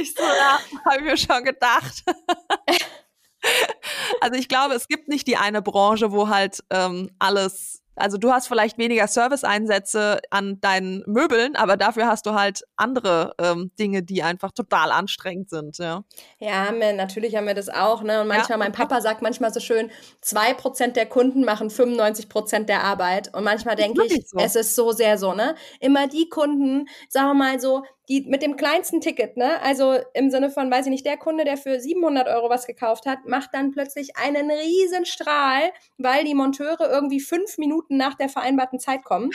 [0.00, 0.22] Ich so,
[0.84, 2.04] habe ich mir schon gedacht.
[4.20, 8.30] also ich glaube, es gibt nicht die eine Branche, wo halt ähm, alles also du
[8.30, 14.02] hast vielleicht weniger Service-Einsätze an deinen Möbeln, aber dafür hast du halt andere ähm, Dinge,
[14.02, 16.04] die einfach total anstrengend sind, ja.
[16.38, 18.20] Ja, haben wir, natürlich haben wir das auch, ne?
[18.20, 18.64] Und manchmal, ja.
[18.64, 23.34] mein Papa sagt manchmal so schön, zwei Prozent der Kunden machen 95 Prozent der Arbeit.
[23.34, 24.38] Und manchmal denke ich, so.
[24.38, 25.54] es ist so sehr so, ne?
[25.80, 29.60] Immer die Kunden, sagen wir mal so, die mit dem kleinsten Ticket, ne?
[29.62, 33.06] Also im Sinne von, weiß ich nicht, der Kunde, der für 700 Euro was gekauft
[33.06, 38.28] hat, macht dann plötzlich einen riesen Strahl, weil die Monteure irgendwie fünf Minuten nach der
[38.28, 39.30] vereinbarten Zeit kommen.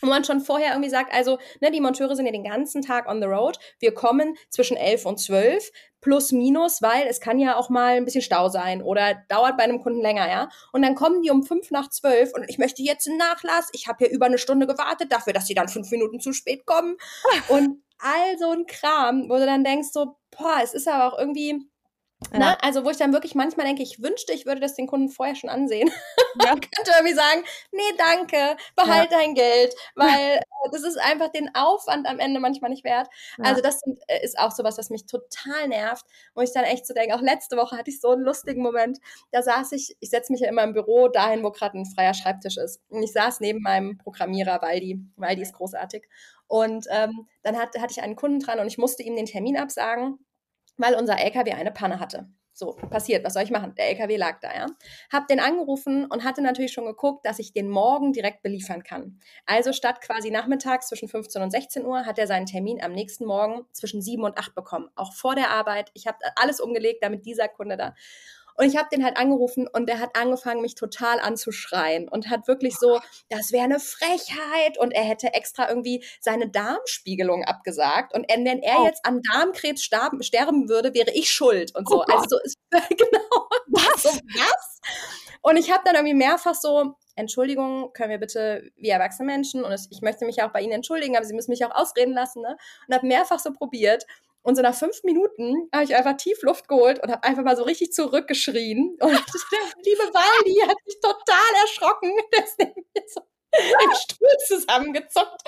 [0.00, 3.08] wo man schon vorher irgendwie sagt, also ne, die Monteure sind ja den ganzen Tag
[3.08, 3.58] on the road.
[3.78, 5.70] Wir kommen zwischen 11 und 12
[6.02, 9.64] plus minus, weil es kann ja auch mal ein bisschen Stau sein oder dauert bei
[9.64, 10.50] einem Kunden länger, ja.
[10.72, 13.70] Und dann kommen die um 5 nach 12 und ich möchte jetzt einen Nachlass.
[13.72, 16.66] Ich habe hier über eine Stunde gewartet dafür, dass sie dann fünf Minuten zu spät
[16.66, 16.96] kommen.
[17.48, 21.18] Und all so ein Kram, wo du dann denkst so, boah, es ist aber auch
[21.18, 21.58] irgendwie,
[22.32, 22.38] Ja.
[22.38, 22.62] Ne?
[22.62, 25.34] Also, wo ich dann wirklich manchmal denke, ich wünschte, ich würde das den Kunden vorher
[25.34, 25.90] schon ansehen.
[26.42, 26.50] Ja.
[26.54, 29.18] könnte irgendwie sagen, nee, danke, behalt ja.
[29.18, 30.40] dein Geld, weil äh,
[30.72, 33.06] das ist einfach den Aufwand am Ende manchmal nicht wert.
[33.38, 33.44] Ja.
[33.44, 36.88] Also, das sind, äh, ist auch sowas, was mich total nervt, wo ich dann echt
[36.88, 38.98] so denke, auch letzte Woche hatte ich so einen lustigen Moment,
[39.30, 42.14] da saß ich, ich setze mich ja immer im Büro dahin, wo gerade ein freier
[42.14, 42.80] Schreibtisch ist.
[42.88, 44.98] Und ich saß neben meinem Programmierer Waldi.
[45.16, 46.08] Waldi ist großartig.
[46.48, 49.56] Und ähm, dann hat, hatte ich einen Kunden dran und ich musste ihm den Termin
[49.56, 50.18] absagen
[50.76, 52.28] weil unser LKW eine Panne hatte.
[52.56, 53.74] So, passiert, was soll ich machen?
[53.74, 54.66] Der LKW lag da, ja.
[55.12, 59.18] Hab den angerufen und hatte natürlich schon geguckt, dass ich den morgen direkt beliefern kann.
[59.44, 63.24] Also statt quasi nachmittags zwischen 15 und 16 Uhr hat er seinen Termin am nächsten
[63.24, 64.88] Morgen zwischen 7 und 8 bekommen.
[64.94, 65.90] Auch vor der Arbeit.
[65.94, 67.96] Ich habe alles umgelegt, damit dieser Kunde da.
[68.56, 72.46] Und ich habe den halt angerufen und der hat angefangen, mich total anzuschreien und hat
[72.46, 78.26] wirklich so, das wäre eine Frechheit und er hätte extra irgendwie seine Darmspiegelung abgesagt und
[78.28, 78.84] wenn er oh.
[78.84, 82.00] jetzt an Darmkrebs starben, sterben würde, wäre ich schuld und so.
[82.00, 84.02] Oh also so ist genau was?
[84.02, 84.80] So, was?
[85.42, 89.72] Und ich habe dann irgendwie mehrfach so, Entschuldigung, können wir bitte wie erwachsene Menschen und
[89.90, 92.56] ich möchte mich auch bei Ihnen entschuldigen, aber Sie müssen mich auch ausreden lassen, ne?
[92.88, 94.04] Und habe mehrfach so probiert
[94.44, 97.56] und so nach fünf Minuten habe ich einfach tief Luft geholt und habe einfach mal
[97.56, 98.96] so richtig zurückgeschrien.
[99.00, 99.20] Und der
[99.84, 102.12] liebe Waldi hat mich total erschrocken.
[102.58, 103.22] Mir so
[103.54, 105.42] den Stuhl zusammengezuckt,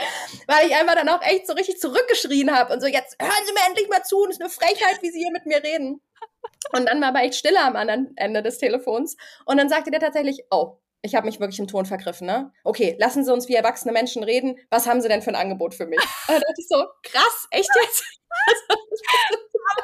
[0.46, 3.52] weil ich einfach dann auch echt so richtig zurückgeschrien habe und so, jetzt hören Sie
[3.52, 6.00] mir endlich mal zu, das ist eine Frechheit, wie Sie hier mit mir reden.
[6.72, 9.16] Und dann war aber echt stiller am anderen Ende des Telefons.
[9.44, 12.52] Und dann sagte der tatsächlich, oh, ich habe mich wirklich im Ton vergriffen, ne?
[12.64, 14.56] Okay, lassen Sie uns wie erwachsene Menschen reden.
[14.70, 15.98] Was haben Sie denn für ein Angebot für mich?
[16.28, 18.04] Und da dachte ich so, krass, echt jetzt?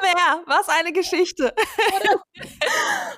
[0.01, 0.43] Wer?
[0.45, 1.53] Was eine Geschichte.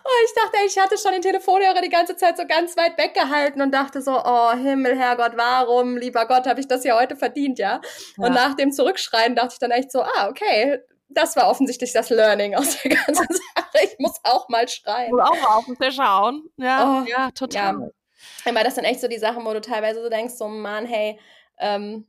[0.08, 3.62] Oh, ich dachte, ich hatte schon den Telefonhörer die ganze Zeit so ganz weit weggehalten
[3.62, 7.60] und dachte so, oh Himmel, Herrgott, warum, lieber Gott, habe ich das ja heute verdient,
[7.60, 7.82] ja?
[8.18, 8.26] ja?
[8.26, 12.10] Und nach dem Zurückschreien dachte ich dann echt so, ah, okay, das war offensichtlich das
[12.10, 13.65] Learning aus der ganzen Sache.
[13.84, 15.14] Ich muss auch mal schreien.
[15.14, 16.50] Und auch mal auf den Tisch hauen.
[16.58, 17.74] Ja, oh, ja total.
[17.74, 17.90] Ja.
[18.50, 21.20] Aber das sind echt so die Sachen, wo du teilweise so denkst, so, Mann, hey,
[21.60, 22.06] ähm,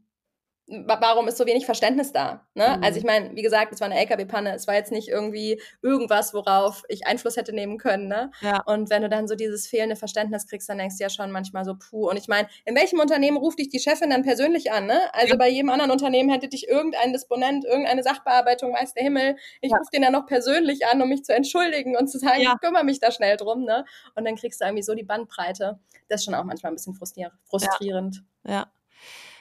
[0.69, 2.47] warum ist so wenig Verständnis da?
[2.55, 2.77] Ne?
[2.77, 2.85] Mhm.
[2.85, 6.35] Also ich meine, wie gesagt, es war eine LKW-Panne, es war jetzt nicht irgendwie irgendwas,
[6.35, 8.09] worauf ich Einfluss hätte nehmen können.
[8.09, 8.33] Ne?
[8.41, 8.63] Ja.
[8.65, 11.65] Und wenn du dann so dieses fehlende Verständnis kriegst, dann denkst du ja schon manchmal
[11.65, 12.11] so, puh.
[12.11, 14.87] Und ich meine, in welchem Unternehmen ruft dich die Chefin dann persönlich an?
[14.87, 14.99] Ne?
[15.13, 15.37] Also ja.
[15.37, 19.79] bei jedem anderen Unternehmen hätte dich irgendein Disponent, irgendeine Sachbearbeitung, weiß der Himmel, ich ja.
[19.79, 22.85] rufe den dann noch persönlich an, um mich zu entschuldigen und zu sagen, ich kümmere
[22.85, 23.65] mich da schnell drum.
[23.65, 23.85] Ne?
[24.17, 25.79] Und dann kriegst du irgendwie so die Bandbreite.
[26.09, 28.25] Das ist schon auch manchmal ein bisschen frustrierend.
[28.45, 28.67] ja.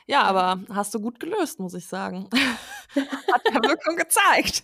[0.08, 2.30] Ja, aber hast du gut gelöst, muss ich sagen.
[2.96, 4.64] Hat ja Wirkung gezeigt.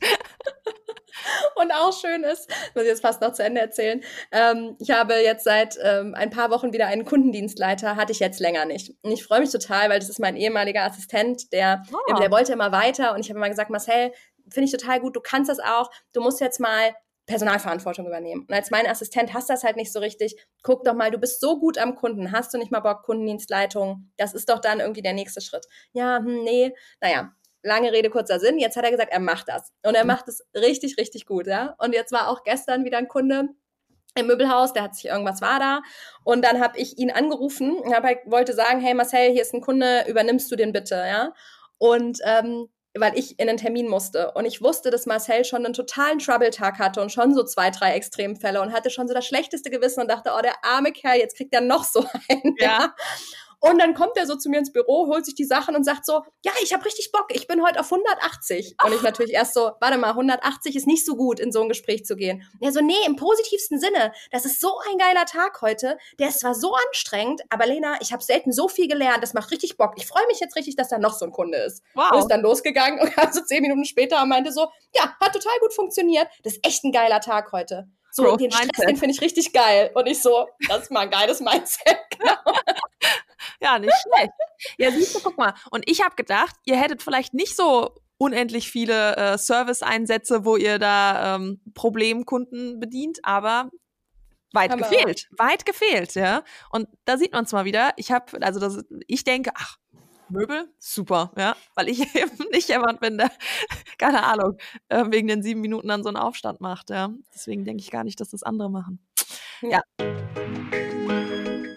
[1.55, 4.01] Und auch schön ist, muss ich jetzt fast noch zu Ende erzählen,
[4.31, 8.39] ähm, ich habe jetzt seit ähm, ein paar Wochen wieder einen Kundendienstleiter, hatte ich jetzt
[8.39, 8.93] länger nicht.
[9.01, 12.13] Und ich freue mich total, weil das ist mein ehemaliger Assistent, der, oh.
[12.13, 14.13] der wollte immer weiter und ich habe immer gesagt, Marcel,
[14.49, 16.95] finde ich total gut, du kannst das auch, du musst jetzt mal
[17.31, 18.45] Personalverantwortung übernehmen.
[18.47, 20.35] Und als mein Assistent hast du das halt nicht so richtig.
[20.63, 24.11] Guck doch mal, du bist so gut am Kunden, hast du nicht mal Bock, Kundendienstleitung?
[24.17, 25.65] Das ist doch dann irgendwie der nächste Schritt.
[25.93, 27.31] Ja, hm, nee, naja,
[27.63, 28.59] lange Rede, kurzer Sinn.
[28.59, 29.71] Jetzt hat er gesagt, er macht das.
[29.85, 30.09] Und er mhm.
[30.09, 31.73] macht es richtig, richtig gut, ja.
[31.77, 33.47] Und jetzt war auch gestern wieder ein Kunde,
[34.15, 35.81] im Möbelhaus, der hat sich irgendwas war da
[36.25, 39.53] und dann habe ich ihn angerufen und hab halt, wollte sagen, hey Marcel, hier ist
[39.53, 41.33] ein Kunde, übernimmst du den bitte, ja?
[41.77, 44.31] Und ähm, weil ich in einen Termin musste.
[44.31, 47.93] Und ich wusste, dass Marcel schon einen totalen Trouble-Tag hatte und schon so zwei, drei
[47.93, 51.37] Extremfälle und hatte schon so das schlechteste Gewissen und dachte, oh, der arme Kerl, jetzt
[51.37, 52.55] kriegt er noch so einen.
[52.59, 52.93] Ja.
[53.61, 56.03] Und dann kommt er so zu mir ins Büro, holt sich die Sachen und sagt
[56.05, 58.75] so, ja, ich habe richtig Bock, ich bin heute auf 180.
[58.83, 61.69] Und ich natürlich erst so, warte mal, 180 ist nicht so gut, in so ein
[61.69, 62.43] Gespräch zu gehen.
[62.53, 66.29] Und er so, nee, im positivsten Sinne, das ist so ein geiler Tag heute, der
[66.29, 69.77] ist zwar so anstrengend, aber Lena, ich habe selten so viel gelernt, das macht richtig
[69.77, 69.93] Bock.
[69.95, 71.83] Ich freue mich jetzt richtig, dass da noch so ein Kunde ist.
[71.93, 72.13] Wow.
[72.13, 75.33] Und ist dann losgegangen und kam so zehn Minuten später und meinte so, ja, hat
[75.33, 77.87] total gut funktioniert, das ist echt ein geiler Tag heute.
[78.13, 79.91] So, Growth den Stress, den finde ich richtig geil.
[79.93, 81.97] Und ich so, das ist mal ein geiles Mindset.
[82.17, 82.33] Genau.
[83.61, 84.31] ja, nicht schlecht.
[84.77, 85.53] Ja, siehst du, guck mal.
[85.71, 90.77] Und ich habe gedacht, ihr hättet vielleicht nicht so unendlich viele äh, Service-Einsätze, wo ihr
[90.77, 93.71] da ähm, Problemkunden bedient, aber
[94.53, 94.87] weit Hammer.
[94.87, 96.43] gefehlt, weit gefehlt, ja.
[96.69, 97.91] Und da sieht man es mal wieder.
[97.95, 99.77] Ich habe, also das, ich denke, ach,
[100.29, 103.31] Möbel, super, ja, weil ich eben nicht jemand bin, der,
[103.97, 104.57] keine Ahnung,
[104.89, 107.09] äh, wegen den sieben Minuten dann so einen Aufstand macht, ja.
[107.33, 108.99] Deswegen denke ich gar nicht, dass das andere machen.
[109.61, 109.81] Ja.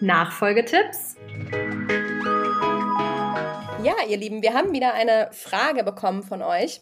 [0.01, 1.15] Nachfolgetipps.
[3.85, 6.81] Ja, ihr Lieben, wir haben wieder eine Frage bekommen von euch.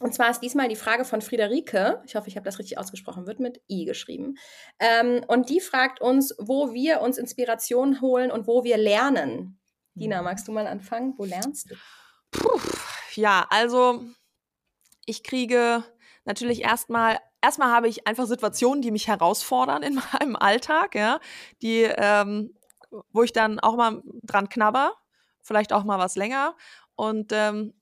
[0.00, 2.00] Und zwar ist diesmal die Frage von Friederike.
[2.06, 4.36] Ich hoffe, ich habe das richtig ausgesprochen, wird mit I geschrieben.
[4.78, 9.60] Ähm, und die fragt uns, wo wir uns Inspiration holen und wo wir lernen.
[9.92, 10.24] Dina, mhm.
[10.24, 11.12] magst du mal anfangen?
[11.18, 11.74] Wo lernst du?
[12.30, 12.58] Puh,
[13.12, 14.02] ja, also
[15.04, 15.84] ich kriege
[16.24, 21.20] natürlich erstmal erstmal habe ich einfach Situationen, die mich herausfordern in meinem Alltag, ja,
[21.60, 22.54] die, ähm,
[23.10, 24.94] wo ich dann auch mal dran knabber,
[25.42, 26.56] vielleicht auch mal was länger.
[26.94, 27.74] Und ähm,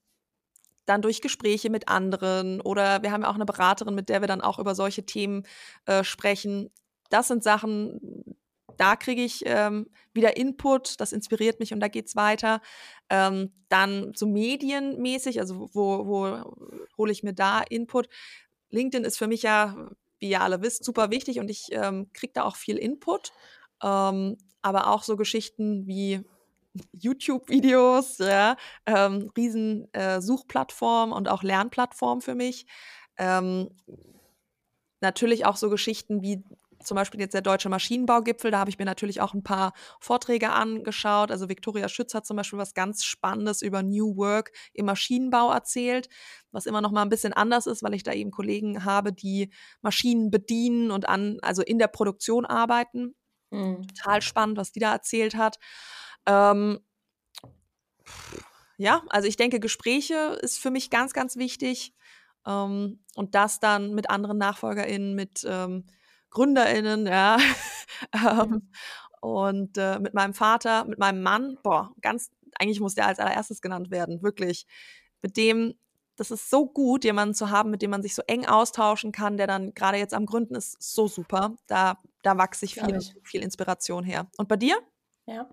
[0.86, 4.28] dann durch Gespräche mit anderen oder wir haben ja auch eine Beraterin, mit der wir
[4.28, 5.46] dann auch über solche Themen
[5.86, 6.70] äh, sprechen.
[7.10, 8.36] Das sind Sachen,
[8.76, 12.60] da kriege ich ähm, wieder Input, das inspiriert mich und da geht's weiter.
[13.08, 16.56] Ähm, dann so medienmäßig, also wo, wo
[16.98, 18.08] hole ich mir da Input?
[18.70, 19.76] LinkedIn ist für mich ja,
[20.18, 23.32] wie ihr alle wisst, super wichtig und ich ähm, kriege da auch viel Input.
[23.82, 26.24] Ähm, aber auch so Geschichten wie
[26.92, 28.56] YouTube-Videos, ja,
[28.86, 32.66] ähm, riesen äh, Suchplattform und auch Lernplattform für mich.
[33.18, 33.70] Ähm,
[35.00, 36.44] natürlich auch so Geschichten wie
[36.82, 40.50] zum Beispiel jetzt der Deutsche Maschinenbaugipfel, da habe ich mir natürlich auch ein paar Vorträge
[40.50, 41.30] angeschaut.
[41.30, 46.08] Also Viktoria Schütz hat zum Beispiel was ganz Spannendes über New Work im Maschinenbau erzählt,
[46.52, 49.52] was immer noch mal ein bisschen anders ist, weil ich da eben Kollegen habe, die
[49.82, 53.14] Maschinen bedienen und an, also in der Produktion arbeiten.
[53.50, 53.86] Mhm.
[53.88, 55.58] Total spannend, was die da erzählt hat.
[56.26, 56.80] Ähm,
[58.76, 61.94] ja, also ich denke, Gespräche ist für mich ganz, ganz wichtig.
[62.46, 65.84] Ähm, und das dann mit anderen NachfolgerInnen, mit ähm,
[66.30, 67.36] GründerInnen, ja.
[68.14, 68.70] ähm,
[69.20, 73.60] und äh, mit meinem Vater, mit meinem Mann, boah, ganz, eigentlich muss der als allererstes
[73.60, 74.66] genannt werden, wirklich.
[75.20, 75.74] Mit dem,
[76.16, 79.36] das ist so gut, jemanden zu haben, mit dem man sich so eng austauschen kann,
[79.36, 81.54] der dann gerade jetzt am Gründen ist, so super.
[81.66, 84.30] Da, da wachse ich viel, viel Inspiration her.
[84.38, 84.78] Und bei dir?
[85.26, 85.50] Ja.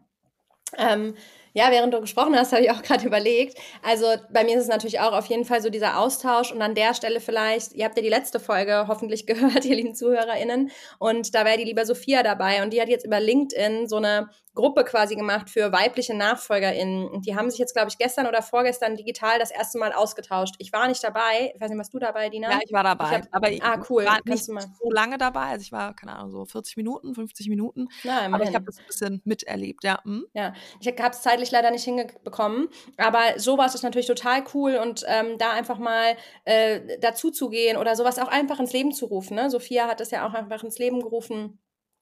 [0.77, 1.15] Ähm,
[1.57, 3.57] ja, während du gesprochen hast, habe ich auch gerade überlegt.
[3.81, 6.75] Also bei mir ist es natürlich auch auf jeden Fall so dieser Austausch und an
[6.75, 11.33] der Stelle vielleicht, ihr habt ja die letzte Folge hoffentlich gehört, ihr lieben ZuhörerInnen, und
[11.33, 14.83] da wäre die liebe Sophia dabei und die hat jetzt über LinkedIn so eine Gruppe
[14.83, 17.07] quasi gemacht für weibliche NachfolgerInnen.
[17.07, 20.55] Und die haben sich jetzt, glaube ich, gestern oder vorgestern digital das erste Mal ausgetauscht.
[20.57, 21.53] Ich war nicht dabei.
[21.53, 22.51] Ich weiß nicht, warst du dabei, Dina?
[22.51, 23.05] Ja, ich war dabei.
[23.05, 24.03] Ich hab, aber ich ah, cool.
[24.03, 25.51] war nicht so lange dabei.
[25.51, 27.87] Also ich war, keine Ahnung, so 40 Minuten, 50 Minuten.
[28.03, 30.03] Ja, aber ich habe das ein bisschen miterlebt, ja.
[30.03, 30.25] Hm?
[30.33, 32.69] Ja, ich habe es zeitlich leider nicht hingekommen.
[32.97, 37.77] Aber sowas ist natürlich total cool und ähm, da einfach mal äh, dazu zu gehen
[37.77, 39.35] oder sowas auch einfach ins Leben zu rufen.
[39.35, 39.49] Ne?
[39.49, 41.59] Sophia hat das ja auch einfach ins Leben gerufen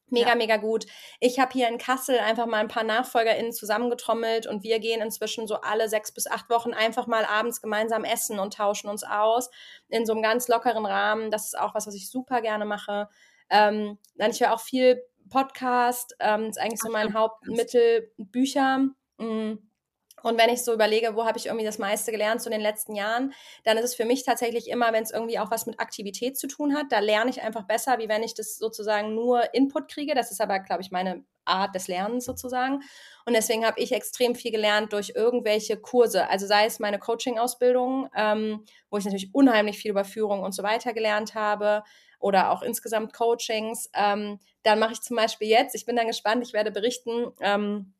[0.10, 0.36] Mega, ja.
[0.36, 0.86] mega gut.
[1.20, 5.48] Ich habe hier in Kassel einfach mal ein paar NachfolgerInnen zusammengetrommelt und wir gehen inzwischen
[5.48, 9.50] so alle sechs bis acht Wochen einfach mal abends gemeinsam essen und tauschen uns aus
[9.90, 11.32] in so einem ganz lockeren Rahmen.
[11.32, 13.10] Das ist auch was, was ich super gerne mache.
[13.50, 18.88] Ähm, dann ich höre auch viel Podcast, ähm, ist eigentlich so mein Hauptmittel, Bücher.
[19.18, 19.70] Mhm.
[20.24, 22.62] Und wenn ich so überlege, wo habe ich irgendwie das meiste gelernt so in den
[22.62, 25.80] letzten Jahren, dann ist es für mich tatsächlich immer, wenn es irgendwie auch was mit
[25.80, 29.54] Aktivität zu tun hat, da lerne ich einfach besser, wie wenn ich das sozusagen nur
[29.54, 30.16] Input kriege.
[30.16, 32.82] Das ist aber, glaube ich, meine Art des Lernens sozusagen.
[33.26, 36.28] Und deswegen habe ich extrem viel gelernt durch irgendwelche Kurse.
[36.30, 40.64] Also sei es meine Coaching-Ausbildung, ähm, wo ich natürlich unheimlich viel über Führung und so
[40.64, 41.84] weiter gelernt habe
[42.20, 43.90] oder auch insgesamt Coachings.
[43.94, 47.94] Ähm, dann mache ich zum Beispiel jetzt, ich bin dann gespannt, ich werde berichten, ähm,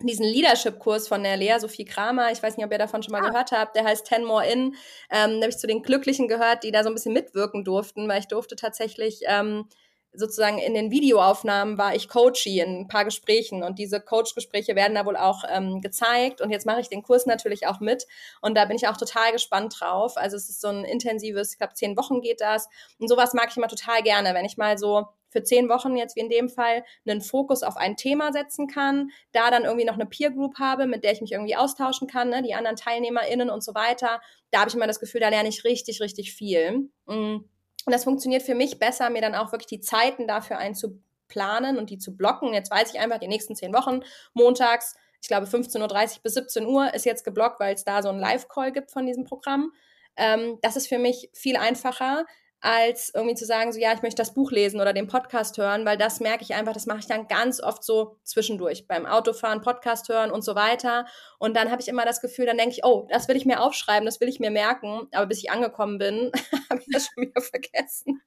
[0.00, 3.22] diesen Leadership-Kurs von der Lea Sophie Kramer, ich weiß nicht, ob ihr davon schon mal
[3.22, 3.28] ah.
[3.28, 4.74] gehört habt, der heißt Ten More In.
[5.10, 8.08] Ähm, da habe ich zu den Glücklichen gehört, die da so ein bisschen mitwirken durften,
[8.08, 9.68] weil ich durfte tatsächlich ähm,
[10.14, 14.94] sozusagen in den Videoaufnahmen war ich Coachie in ein paar Gesprächen und diese Coach-Gespräche werden
[14.94, 18.06] da wohl auch ähm, gezeigt und jetzt mache ich den Kurs natürlich auch mit
[18.40, 20.16] und da bin ich auch total gespannt drauf.
[20.16, 23.48] Also es ist so ein intensives, ich glaube zehn Wochen geht das und sowas mag
[23.50, 26.48] ich immer total gerne, wenn ich mal so für zehn Wochen jetzt wie in dem
[26.48, 30.60] Fall einen Fokus auf ein Thema setzen kann, da dann irgendwie noch eine Peer Group
[30.60, 34.20] habe, mit der ich mich irgendwie austauschen kann, ne, die anderen TeilnehmerInnen und so weiter.
[34.52, 36.88] Da habe ich immer das Gefühl, da lerne ich richtig, richtig viel.
[37.06, 37.38] Mm.
[37.86, 41.90] Und das funktioniert für mich besser, mir dann auch wirklich die Zeiten dafür einzuplanen und
[41.90, 42.54] die zu blocken.
[42.54, 44.00] Jetzt weiß ich einfach, die nächsten zehn Wochen,
[44.32, 48.10] montags, ich glaube 15.30 Uhr bis 17 Uhr ist jetzt geblockt, weil es da so
[48.10, 49.72] einen Live-Call gibt von diesem Programm.
[50.16, 52.26] Ähm, das ist für mich viel einfacher,
[52.64, 55.84] als irgendwie zu sagen, so ja, ich möchte das Buch lesen oder den Podcast hören,
[55.84, 59.60] weil das merke ich einfach, das mache ich dann ganz oft so zwischendurch, beim Autofahren,
[59.60, 61.04] Podcast hören und so weiter.
[61.38, 63.60] Und dann habe ich immer das Gefühl, dann denke ich, oh, das will ich mir
[63.60, 66.32] aufschreiben, das will ich mir merken, aber bis ich angekommen bin,
[66.70, 68.22] habe ich das schon wieder vergessen.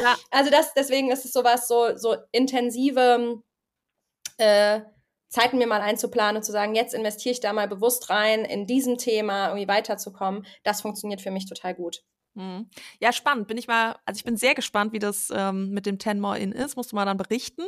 [0.00, 0.16] Ja.
[0.30, 3.42] Also das, deswegen ist es sowas, so, so intensive
[4.38, 4.80] äh,
[5.28, 8.66] Zeiten mir mal einzuplanen und zu sagen, jetzt investiere ich da mal bewusst rein, in
[8.66, 12.02] diesem Thema irgendwie weiterzukommen, das funktioniert für mich total gut.
[12.34, 12.70] Mhm.
[13.00, 13.48] Ja, spannend.
[13.48, 16.38] Bin ich mal, also ich bin sehr gespannt, wie das ähm, mit dem Ten More
[16.38, 16.76] In ist.
[16.76, 17.62] Musst du mal dann berichten.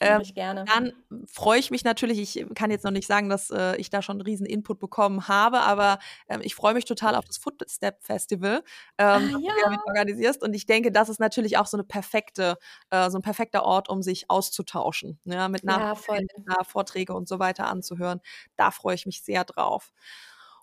[0.00, 0.64] Ähm, ich gerne.
[0.66, 0.92] Dann
[1.26, 2.18] freue ich mich natürlich.
[2.18, 5.26] Ich kann jetzt noch nicht sagen, dass äh, ich da schon einen riesen Input bekommen
[5.28, 5.98] habe, aber
[6.28, 8.62] ähm, ich freue mich total auf das Footstep Festival,
[8.98, 9.54] ähm, das ja.
[9.54, 10.42] du damit organisierst.
[10.42, 12.58] Und ich denke, das ist natürlich auch so eine perfekte,
[12.90, 17.38] äh, so ein perfekter Ort, um sich auszutauschen, ja, mit Nach ja, Vorträge und so
[17.38, 18.20] weiter anzuhören.
[18.56, 19.92] Da freue ich mich sehr drauf.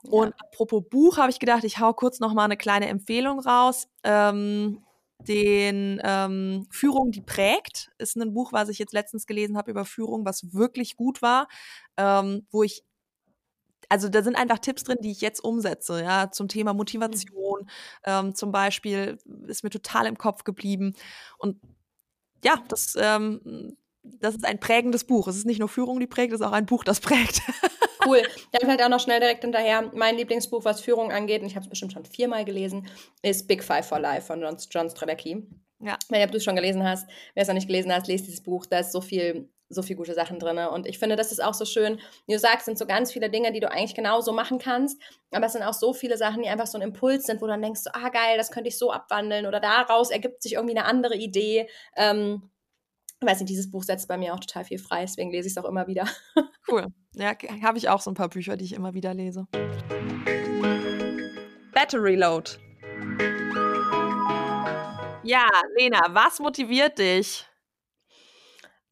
[0.09, 3.87] Und apropos Buch habe ich gedacht, ich hau kurz noch mal eine kleine Empfehlung raus.
[4.03, 4.83] Ähm,
[5.27, 9.85] den ähm, Führung, die prägt, ist ein Buch, was ich jetzt letztens gelesen habe über
[9.85, 11.47] Führung, was wirklich gut war,
[11.97, 12.83] ähm, wo ich
[13.89, 17.69] also da sind einfach Tipps drin, die ich jetzt umsetze, ja, zum Thema Motivation,
[18.05, 20.93] ähm, zum Beispiel, ist mir total im Kopf geblieben.
[21.37, 21.59] Und
[22.41, 25.27] ja, das, ähm, das ist ein prägendes Buch.
[25.27, 27.41] Es ist nicht nur Führung, die prägt, es ist auch ein Buch, das prägt.
[28.05, 28.21] Cool.
[28.51, 29.91] Dann vielleicht auch noch schnell direkt hinterher.
[29.93, 32.87] Mein Lieblingsbuch, was Führung angeht, und ich habe es bestimmt schon viermal gelesen,
[33.21, 35.47] ist Big Five for Life von John, John Strelacki.
[35.83, 35.97] Ja.
[36.09, 38.65] Wenn du es schon gelesen hast, wer es noch nicht gelesen hat, lest dieses Buch.
[38.65, 40.57] Da ist so viel, so viel gute Sachen drin.
[40.59, 41.99] Und ich finde, das ist auch so schön.
[42.27, 45.01] Wie du sagst, sind so ganz viele Dinge, die du eigentlich genauso machen kannst.
[45.31, 47.51] Aber es sind auch so viele Sachen, die einfach so ein Impuls sind, wo du
[47.51, 49.47] dann denkst, ah geil, das könnte ich so abwandeln.
[49.47, 51.67] Oder daraus ergibt sich irgendwie eine andere Idee.
[51.95, 52.49] Ähm,
[53.27, 55.57] weiß nicht, dieses Buch setzt bei mir auch total viel frei, deswegen lese ich es
[55.57, 56.07] auch immer wieder.
[56.67, 56.87] Cool.
[57.15, 59.45] Ja, habe ich auch so ein paar Bücher, die ich immer wieder lese.
[61.73, 62.51] Battery Load.
[65.23, 65.45] Ja,
[65.75, 67.45] Lena, was motiviert dich?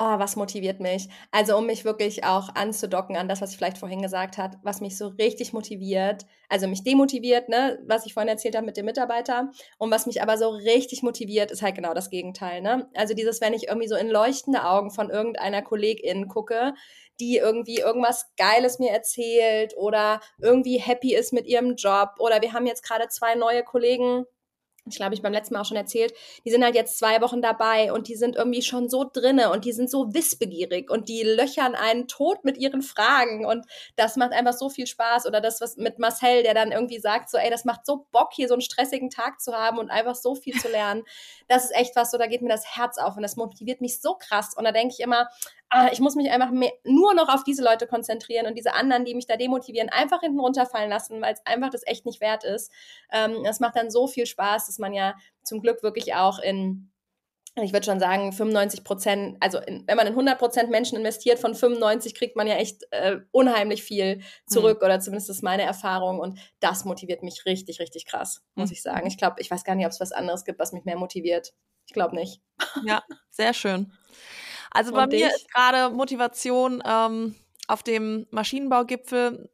[0.02, 1.10] Oh, was motiviert mich?
[1.30, 4.80] Also, um mich wirklich auch anzudocken an das, was ich vielleicht vorhin gesagt habe, was
[4.80, 8.86] mich so richtig motiviert, also mich demotiviert, ne, was ich vorhin erzählt habe mit dem
[8.86, 12.90] Mitarbeiter, und was mich aber so richtig motiviert, ist halt genau das Gegenteil, ne?
[12.96, 16.74] Also dieses, wenn ich irgendwie so in leuchtende Augen von irgendeiner Kollegin gucke,
[17.20, 22.54] die irgendwie irgendwas Geiles mir erzählt oder irgendwie happy ist mit ihrem Job oder wir
[22.54, 24.24] haben jetzt gerade zwei neue Kollegen,
[24.86, 26.14] ich glaube, ich beim letzten Mal auch schon erzählt,
[26.46, 29.66] die sind halt jetzt zwei Wochen dabei und die sind irgendwie schon so drinne und
[29.66, 33.66] die sind so wissbegierig und die löchern einen tot mit ihren Fragen und
[33.96, 37.30] das macht einfach so viel Spaß oder das, was mit Marcel, der dann irgendwie sagt
[37.30, 40.16] so, ey, das macht so Bock, hier so einen stressigen Tag zu haben und einfach
[40.16, 41.04] so viel zu lernen.
[41.48, 44.02] Das ist echt was, so da geht mir das Herz auf und das motiviert mich
[44.02, 45.30] so krass und da denke ich immer,
[45.70, 49.06] ah, ich muss mich einfach mehr, nur noch auf diese Leute konzentrieren und diese anderen,
[49.06, 52.44] die mich da demotivieren, einfach hinten runterfallen lassen, weil es einfach das echt nicht wert
[52.44, 52.72] ist.
[53.12, 56.90] Ähm, das macht dann so viel Spaß, dass man ja zum Glück wirklich auch in
[57.64, 61.40] ich würde schon sagen, 95 Prozent, also in, wenn man in 100 Prozent Menschen investiert,
[61.40, 64.86] von 95 kriegt man ja echt äh, unheimlich viel zurück, mhm.
[64.86, 66.20] oder zumindest ist meine Erfahrung.
[66.20, 68.74] Und das motiviert mich richtig, richtig krass, muss mhm.
[68.74, 69.08] ich sagen.
[69.08, 71.54] Ich glaube, ich weiß gar nicht, ob es was anderes gibt, was mich mehr motiviert.
[71.86, 72.42] Ich glaube nicht.
[72.86, 73.92] Ja, sehr schön.
[74.72, 77.36] Also bei mir ist gerade Motivation ähm,
[77.68, 79.50] auf dem Maschinenbaugipfel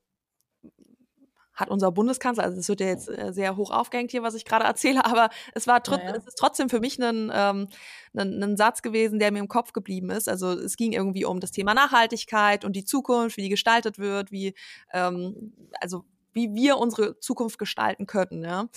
[1.55, 4.45] hat unser Bundeskanzler, also es wird ja jetzt äh, sehr hoch aufgehängt hier, was ich
[4.45, 6.17] gerade erzähle, aber es war trotzdem, naja.
[6.19, 7.67] es ist trotzdem für mich ein, ähm,
[8.15, 10.29] ein, ein Satz gewesen, der mir im Kopf geblieben ist.
[10.29, 14.31] Also es ging irgendwie um das Thema Nachhaltigkeit und die Zukunft, wie die gestaltet wird,
[14.31, 14.53] wie
[14.93, 18.43] ähm, also wie wir unsere Zukunft gestalten könnten.
[18.43, 18.67] Ja.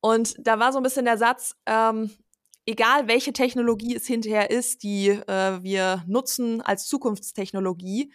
[0.00, 2.10] Und da war so ein bisschen der Satz, ähm,
[2.66, 8.12] egal welche Technologie es hinterher ist, die äh, wir nutzen als Zukunftstechnologie,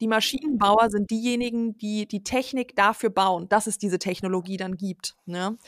[0.00, 5.16] die Maschinenbauer sind diejenigen, die die Technik dafür bauen, dass es diese Technologie dann gibt.
[5.26, 5.58] Ne?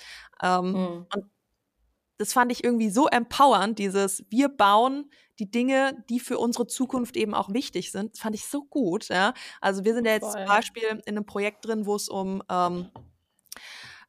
[0.42, 1.06] Ähm, mhm.
[1.14, 1.24] Und
[2.18, 7.16] das fand ich irgendwie so empowernd, dieses wir bauen die Dinge, die für unsere Zukunft
[7.16, 8.12] eben auch wichtig sind.
[8.12, 9.08] Das fand ich so gut.
[9.08, 9.34] Ja?
[9.60, 10.32] Also wir sind ja jetzt Voll.
[10.32, 12.90] zum Beispiel in einem Projekt drin, wo es um ähm,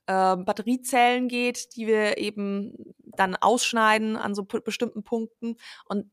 [0.06, 2.76] äh, Batteriezellen geht, die wir eben
[3.18, 5.56] dann ausschneiden an so bestimmten Punkten.
[5.86, 6.10] Und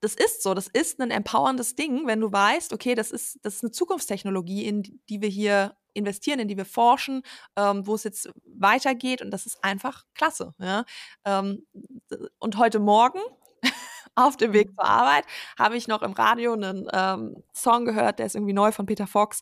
[0.00, 3.56] das ist so, das ist ein empowerndes Ding, wenn du weißt, okay, das ist, das
[3.56, 7.22] ist eine Zukunftstechnologie, in die wir hier investieren, in die wir forschen,
[7.56, 10.54] ähm, wo es jetzt weitergeht und das ist einfach klasse.
[10.58, 10.84] Ja?
[11.24, 11.66] Ähm,
[12.38, 13.20] und heute Morgen
[14.14, 15.24] auf dem Weg zur Arbeit
[15.58, 19.06] habe ich noch im Radio einen ähm, Song gehört, der ist irgendwie neu von Peter
[19.06, 19.40] Fox,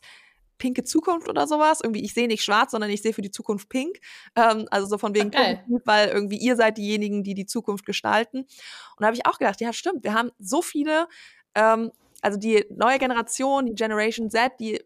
[0.57, 1.79] pinke Zukunft oder sowas.
[1.81, 3.97] Irgendwie, ich sehe nicht schwarz, sondern ich sehe für die Zukunft pink.
[4.35, 5.59] Ähm, also so von wegen, okay.
[5.85, 8.39] weil irgendwie ihr seid diejenigen, die die Zukunft gestalten.
[8.39, 11.07] Und da habe ich auch gedacht, ja, stimmt, wir haben so viele,
[11.55, 11.91] ähm,
[12.21, 14.79] also die neue Generation, die Generation Z, die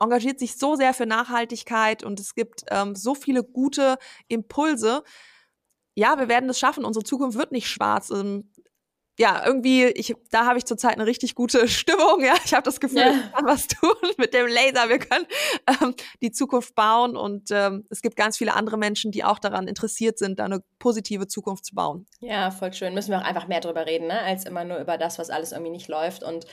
[0.00, 3.98] engagiert sich so sehr für Nachhaltigkeit und es gibt ähm, so viele gute
[4.28, 5.02] Impulse.
[5.94, 6.84] Ja, wir werden es schaffen.
[6.84, 8.10] Unsere Zukunft wird nicht schwarz.
[8.10, 8.50] Ähm,
[9.18, 12.20] ja, irgendwie, ich, da habe ich zurzeit eine richtig gute Stimmung.
[12.20, 13.10] Ja, ich habe das Gefühl, ja.
[13.10, 14.88] ich kann was tun mit dem Laser.
[14.88, 15.26] Wir können
[15.66, 19.66] ähm, die Zukunft bauen und ähm, es gibt ganz viele andere Menschen, die auch daran
[19.66, 22.06] interessiert sind, da eine positive Zukunft zu bauen.
[22.20, 22.94] Ja, voll schön.
[22.94, 24.20] Müssen wir auch einfach mehr drüber reden, ne?
[24.20, 26.46] als immer nur über das, was alles irgendwie nicht läuft und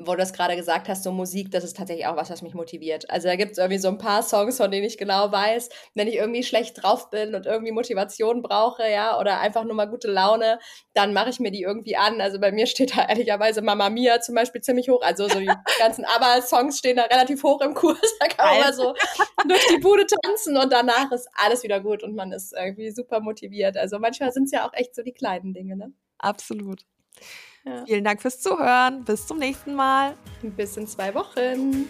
[0.00, 2.54] wo du das gerade gesagt hast, so Musik, das ist tatsächlich auch was, was mich
[2.54, 3.10] motiviert.
[3.10, 6.06] Also da gibt es irgendwie so ein paar Songs, von denen ich genau weiß, wenn
[6.06, 10.08] ich irgendwie schlecht drauf bin und irgendwie Motivation brauche, ja, oder einfach nur mal gute
[10.08, 10.60] Laune,
[10.94, 12.20] dann mache ich mir die irgendwie an.
[12.20, 15.02] Also bei mir steht da ehrlicherweise Mama Mia zum Beispiel ziemlich hoch.
[15.02, 17.98] Also so die ganzen ABBA-Songs stehen da relativ hoch im Kurs.
[18.20, 18.94] Da kann man mal so
[19.46, 23.20] durch die Bude tanzen und danach ist alles wieder gut und man ist irgendwie super
[23.20, 23.76] motiviert.
[23.76, 25.92] Also manchmal sind es ja auch echt so die kleinen Dinge, ne?
[26.18, 26.84] Absolut.
[27.68, 27.84] Ja.
[27.86, 29.04] Vielen Dank fürs Zuhören.
[29.04, 30.14] Bis zum nächsten Mal.
[30.42, 31.86] Bis in zwei Wochen.